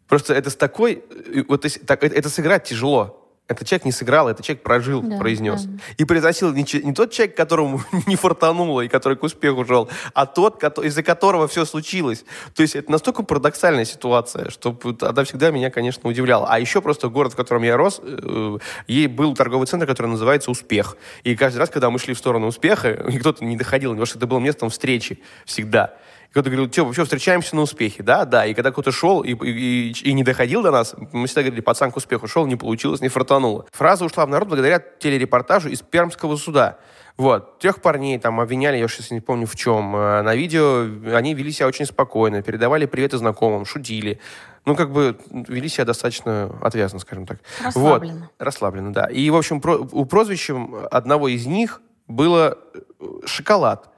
[0.08, 1.04] Просто это с такой...
[1.10, 5.64] Э, вот, это, это сыграть тяжело этот человек не сыграл, этот человек прожил, да, произнес.
[5.64, 5.78] Да.
[5.98, 10.24] И произносил не, не тот человек, которому не фартануло и который к успеху шел, а
[10.24, 12.24] тот, из-за которого все случилось.
[12.54, 16.46] То есть это настолько парадоксальная ситуация, что она всегда меня, конечно, удивляла.
[16.48, 20.50] А еще просто город, в котором я рос, э, ей был торговый центр, который называется
[20.50, 20.96] «Успех».
[21.22, 24.26] И каждый раз, когда мы шли в сторону успеха, кто-то не доходил, потому что это
[24.26, 25.94] было местом встречи всегда
[26.34, 29.92] кто-то говорил, что, вообще встречаемся на успехе, да, да, и когда кто-то шел и, и,
[29.92, 33.08] и не доходил до нас, мы всегда говорили, пацан к успеху шел, не получилось, не
[33.08, 33.66] фартануло.
[33.70, 36.78] Фраза ушла в народ благодаря телерепортажу из Пермского суда.
[37.16, 37.60] Вот.
[37.60, 39.94] Трех парней там обвиняли, я сейчас не помню в чем.
[39.94, 44.18] Э, на видео они вели себя очень спокойно, передавали приветы знакомым, шутили.
[44.64, 47.38] Ну, как бы вели себя достаточно отвязно, скажем так.
[47.62, 48.20] Расслабленно.
[48.22, 48.44] Вот.
[48.44, 49.04] Расслабленно, да.
[49.04, 53.93] И, в общем, про, у прозвищем одного из них было э, «Шоколад».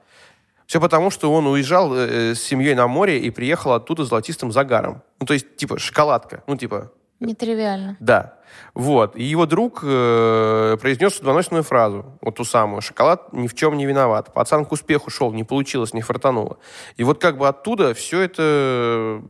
[0.67, 5.01] Все потому, что он уезжал э, с семьей на море и приехал оттуда золотистым загаром.
[5.19, 6.43] Ну, то есть, типа, шоколадка.
[6.45, 6.91] Ну, типа...
[7.21, 7.95] Нетривиально.
[8.01, 8.37] Да.
[8.73, 9.15] Вот.
[9.15, 12.81] И его друг э, произнес судьбоносную фразу, вот ту самую.
[12.81, 14.33] «Шоколад ни в чем не виноват.
[14.33, 16.57] Пацан к успеху шел, не получилось, не фартануло».
[16.97, 19.23] И вот как бы оттуда все это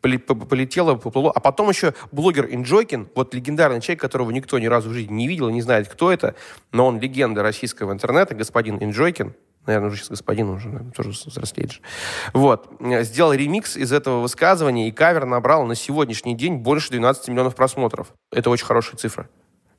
[0.00, 1.32] полетело, поплыло.
[1.34, 5.28] А потом еще блогер Инджойкин, вот легендарный человек, которого никто ни разу в жизни не
[5.28, 6.34] видел, не знает, кто это,
[6.72, 9.34] но он легенда российского интернета, господин Инджойкин,
[9.66, 11.80] наверное, уже сейчас господин уже наверное, тоже взрослеет же.
[12.32, 12.70] Вот.
[13.02, 18.08] Сделал ремикс из этого высказывания, и кавер набрал на сегодняшний день больше 12 миллионов просмотров.
[18.32, 19.24] Это очень хорошая цифра.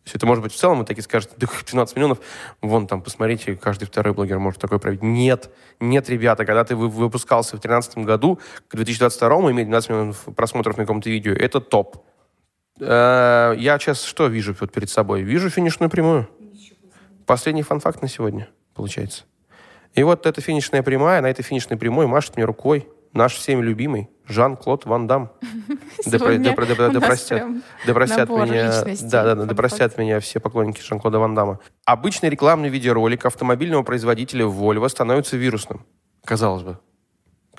[0.04, 2.20] То есть это может быть в целом, вы такие скажете, да 12 миллионов,
[2.62, 5.06] вон там, посмотрите, каждый второй блогер может такое провести.
[5.06, 10.78] Нет, нет, ребята, когда ты выпускался в 2013 году, к 2022 иметь 12 миллионов просмотров
[10.78, 12.04] на каком-то видео, это топ.
[12.80, 15.22] Э, я сейчас что вижу вот перед собой?
[15.22, 16.28] Вижу финишную прямую.
[17.28, 19.26] Последний фан-факт на сегодня, получается.
[19.94, 24.10] И вот эта финишная прямая, на этой финишной прямой машет мне рукой наш всеми любимый
[24.26, 25.32] Жан-Клод Ван Дам.
[27.86, 31.60] Да простят меня, да, да, да, простят меня все поклонники Жан-Клода Ван Дамма.
[31.86, 35.86] Обычный рекламный видеоролик автомобильного производителя Volvo становится вирусным.
[36.24, 36.80] Казалось бы.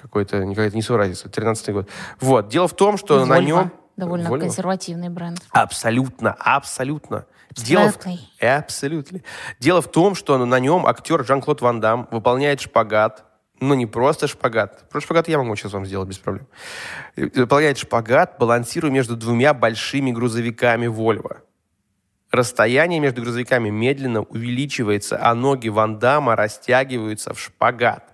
[0.00, 1.28] Какой-то, какая-то несуразица.
[1.28, 1.88] 13 год.
[2.20, 2.48] Вот.
[2.48, 3.70] Дело в том, что на нем...
[3.96, 4.40] Довольно Volvo?
[4.40, 5.40] консервативный бренд.
[5.50, 7.26] Абсолютно, абсолютно.
[7.54, 8.44] Дело в...
[8.44, 9.20] Абсолютно.
[9.60, 13.24] Дело в том, что на нем актер Жан-Клод Ван Дам выполняет шпагат,
[13.60, 14.88] ну, не просто шпагат.
[14.90, 16.48] Просто шпагат я могу сейчас вам сделать без проблем.
[17.14, 21.36] Выполняет шпагат, балансируя между двумя большими грузовиками Volvo.
[22.32, 28.11] Расстояние между грузовиками медленно увеличивается, а ноги Ван Дамма растягиваются в шпагат.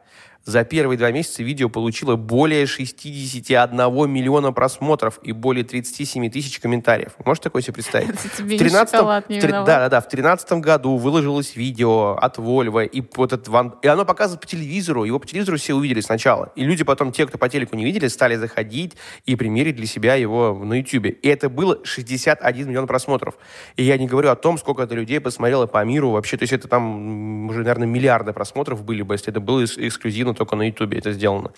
[0.48, 3.76] За первые два месяца видео получило более 61
[4.10, 7.12] миллиона просмотров и более 37 тысяч комментариев.
[7.22, 8.08] Можете такое себе представить?
[8.24, 10.00] Это тебе в 13 шоколад не Да, да, да.
[10.00, 13.74] В 2013 году выложилось видео от Volvo, и, вот этот ван...
[13.82, 15.04] и оно показывает по телевизору.
[15.04, 16.50] Его по телевизору все увидели сначала.
[16.56, 18.96] И люди потом, те, кто по телеку не видели, стали заходить
[19.26, 21.08] и примерить для себя его на YouTube.
[21.08, 23.34] И это было 61 миллион просмотров.
[23.76, 26.38] И я не говорю о том, сколько это людей посмотрело по миру вообще.
[26.38, 30.56] То есть это там уже, наверное, миллиарды просмотров были бы, если это было эксклюзивно только
[30.56, 31.52] на Ютубе это сделано.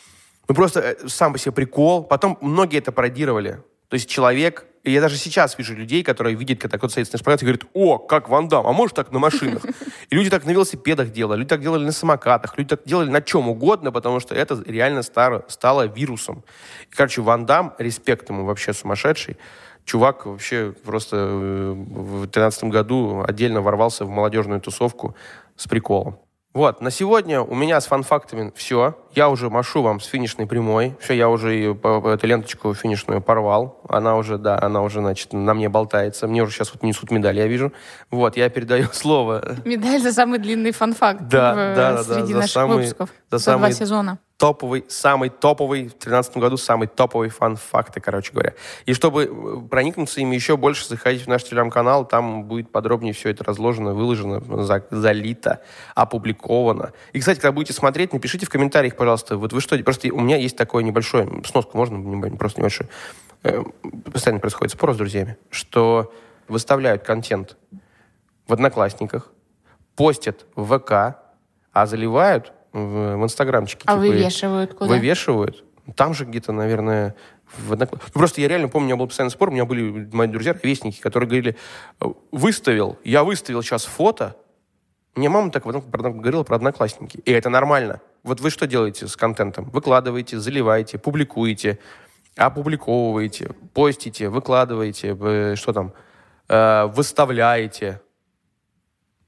[0.49, 2.03] Ну, просто э, сам по себе прикол.
[2.03, 3.63] Потом многие это пародировали.
[3.89, 7.19] То есть человек, и я даже сейчас вижу людей, которые видят, когда кто-то стоит на
[7.19, 9.65] шпагате и говорят, о, как Ван Дам, а может так на машинах?
[10.11, 13.21] И люди так на велосипедах делали, люди так делали на самокатах, люди так делали на
[13.21, 16.45] чем угодно, потому что это реально стало, стало вирусом.
[16.91, 19.37] И, короче, Ван Дам, респект ему вообще сумасшедший,
[19.85, 25.15] чувак вообще просто э, в 2013 году отдельно ворвался в молодежную тусовку
[25.57, 26.19] с приколом.
[26.53, 28.99] Вот, на сегодня у меня с фан-фактами все.
[29.15, 30.97] Я уже машу вам с финишной прямой.
[30.99, 33.81] Все, я уже эту ленточку финишную порвал.
[33.89, 36.27] Она уже, да, она уже, значит, на мне болтается.
[36.27, 37.73] Мне уже сейчас вот несут медаль, я вижу.
[38.11, 39.59] Вот, я передаю слово.
[39.65, 43.11] Медаль за самый длинный фан-факт да, в, да, да, среди да, наших самый, выпусков.
[43.31, 48.33] За, за самый, два сезона топовый, самый топовый, в 2013 году самый топовый фан-факты, короче
[48.33, 48.55] говоря.
[48.87, 53.29] И чтобы э, проникнуться ими еще больше, заходите в наш телеграм-канал, там будет подробнее все
[53.29, 55.61] это разложено, выложено, за, залито,
[55.95, 56.95] опубликовано.
[57.13, 60.39] И, кстати, когда будете смотреть, напишите в комментариях, пожалуйста, вот вы что, просто у меня
[60.39, 62.89] есть такое небольшое, сноску можно, просто небольшое,
[63.43, 63.63] э,
[64.11, 66.15] постоянно происходит спор с друзьями, что
[66.49, 67.59] выставляют контент
[68.49, 69.33] в Одноклассниках,
[69.97, 71.21] постят в ВК,
[71.73, 73.83] а заливают в, в инстаграмчике.
[73.87, 74.91] А типа, вывешивают куда?
[74.91, 75.65] Вывешивают.
[75.97, 77.15] Там же где-то, наверное,
[77.59, 78.03] в однокласс...
[78.15, 80.53] Ну, просто я реально помню, у меня был постоянный спор, у меня были мои друзья,
[80.53, 81.57] ровесники, которые говорили,
[82.31, 84.37] выставил, я выставил сейчас фото,
[85.17, 88.01] мне мама так говорила про одноклассники, и это нормально.
[88.23, 89.65] Вот вы что делаете с контентом?
[89.71, 91.79] Выкладываете, заливаете, публикуете,
[92.37, 95.93] опубликовываете, постите, выкладываете, что там,
[96.49, 98.01] э, выставляете.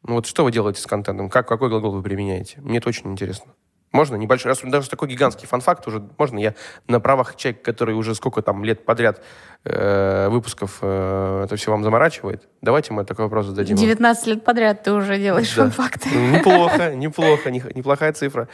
[0.05, 1.31] Ну вот что вы делаете с контентом?
[1.31, 2.61] Как, какой глагол вы применяете?
[2.61, 3.53] Мне это очень интересно.
[3.93, 6.55] Можно небольшой, раз даже такой гигантский фан-факт уже, можно я
[6.89, 9.23] на правах человека, который уже сколько там лет подряд
[9.65, 13.77] э, выпусков э, это все вам заморачивает, давайте мы такой вопрос зададим.
[13.77, 15.65] 19 лет подряд ты уже делаешь да.
[15.65, 16.09] фан-факты.
[16.09, 18.49] Неплохо, неплохо, неплохая цифра.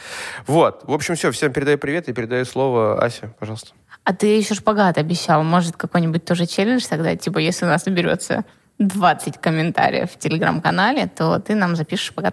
[0.48, 3.74] Вот, в общем, все, всем передаю привет и передаю слово Асе, пожалуйста.
[4.02, 8.44] А ты еще шпагат обещал, может какой-нибудь тоже челлендж тогда, типа если у нас наберется
[8.78, 12.32] 20 комментариев в телеграм-канале, то ты нам запишешь пока...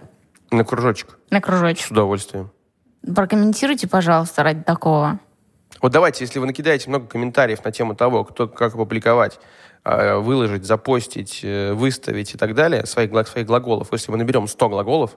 [0.50, 1.18] На кружочек.
[1.30, 1.86] На кружочек.
[1.86, 2.50] С удовольствием.
[3.14, 5.18] Прокомментируйте, пожалуйста, ради такого.
[5.80, 9.38] Вот давайте, если вы накидаете много комментариев на тему того, кто, как опубликовать,
[9.84, 14.68] а, выложить, запостить, э, выставить и так далее, своих, своих глаголов, если мы наберем 100
[14.68, 15.16] глаголов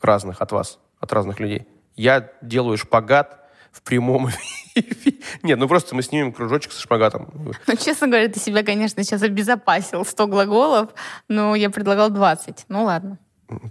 [0.00, 3.40] разных от вас, от разных людей, я делаю шпагат
[3.70, 4.28] в прямом.
[5.42, 7.28] Нет, ну просто мы снимем кружочек со шпагатом.
[7.66, 10.90] Ну, честно говоря, ты себя, конечно, сейчас обезопасил 100 глаголов,
[11.28, 12.66] но я предлагал 20.
[12.68, 13.18] Ну, ладно.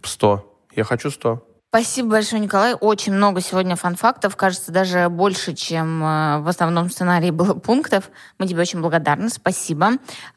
[0.03, 0.59] 100.
[0.75, 1.45] Я хочу 100.
[1.75, 2.75] Спасибо большое, Николай.
[2.75, 4.35] Очень много сегодня фан-фактов.
[4.35, 8.11] Кажется, даже больше, чем э, в основном сценарии было пунктов.
[8.37, 9.27] Мы тебе очень благодарны.
[9.29, 9.93] Спасибо.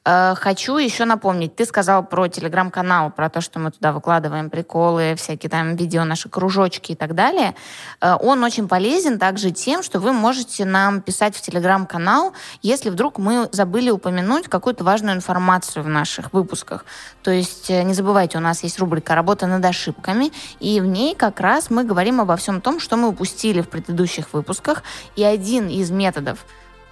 [0.07, 1.55] Э, хочу еще напомнить.
[1.55, 6.30] Ты сказал про телеграм-канал, про то, что мы туда выкладываем приколы, всякие там видео, наши
[6.30, 7.55] кружочки и так далее.
[8.01, 12.32] Э, он очень полезен также тем, что вы можете нам писать в телеграм-канал,
[12.62, 16.87] если вдруг мы забыли упомянуть какую-то важную информацию в наших выпусках.
[17.22, 21.40] То есть не забывайте, у нас есть рубрика «Работа над ошибками», и в ней, как
[21.40, 24.84] раз мы говорим обо всем том, что мы упустили в предыдущих выпусках.
[25.16, 26.44] И один из методов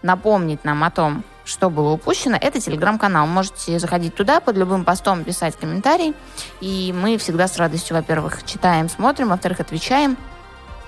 [0.03, 3.28] напомнить нам о том, что было упущено, это телеграм-канал.
[3.28, 6.14] Можете заходить туда, под любым постом писать комментарий.
[6.61, 10.16] И мы всегда с радостью, во-первых, читаем, смотрим, во-вторых, отвечаем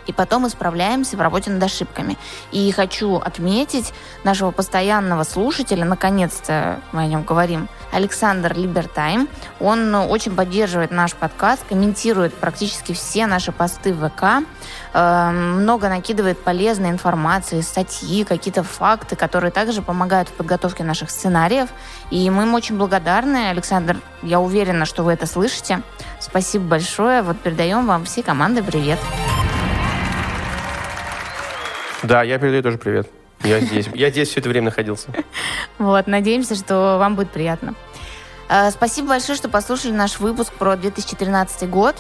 [0.07, 2.17] и потом исправляемся в работе над ошибками.
[2.53, 3.93] И хочу отметить
[4.25, 9.29] нашего постоянного слушателя, наконец-то мы о нем говорим, Александр Либертайм.
[9.61, 14.47] Он очень поддерживает наш подкаст, комментирует практически все наши посты в ВК,
[14.93, 21.69] э, много накидывает полезной информации, статьи, какие-то факты, которые также помогают в подготовке наших сценариев.
[22.11, 23.49] И мы ему очень благодарны.
[23.49, 25.83] Александр, я уверена, что вы это слышите.
[26.21, 27.23] Спасибо большое.
[27.23, 28.99] Вот передаем вам всей команды привет.
[32.07, 33.11] Да, я передаю тоже привет.
[33.43, 33.89] Я здесь.
[33.95, 35.09] Я здесь все это время находился.
[35.79, 37.75] Вот, надеемся, что вам будет приятно.
[38.49, 41.97] Э, спасибо большое, что послушали наш выпуск про 2013 год.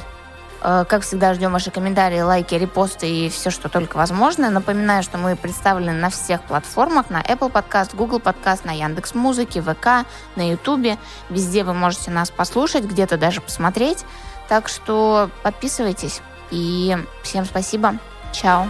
[0.62, 4.48] Э, как всегда, ждем ваши комментарии, лайки, репосты и все, что только возможно.
[4.48, 9.60] Напоминаю, что мы представлены на всех платформах, на Apple Podcast, Google Podcast, на Яндекс Музыке,
[9.60, 10.98] ВК, на Ютубе.
[11.30, 14.04] Везде вы можете нас послушать, где-то даже посмотреть.
[14.48, 16.20] Так что подписывайтесь.
[16.52, 17.98] И всем спасибо.
[18.32, 18.68] Чао.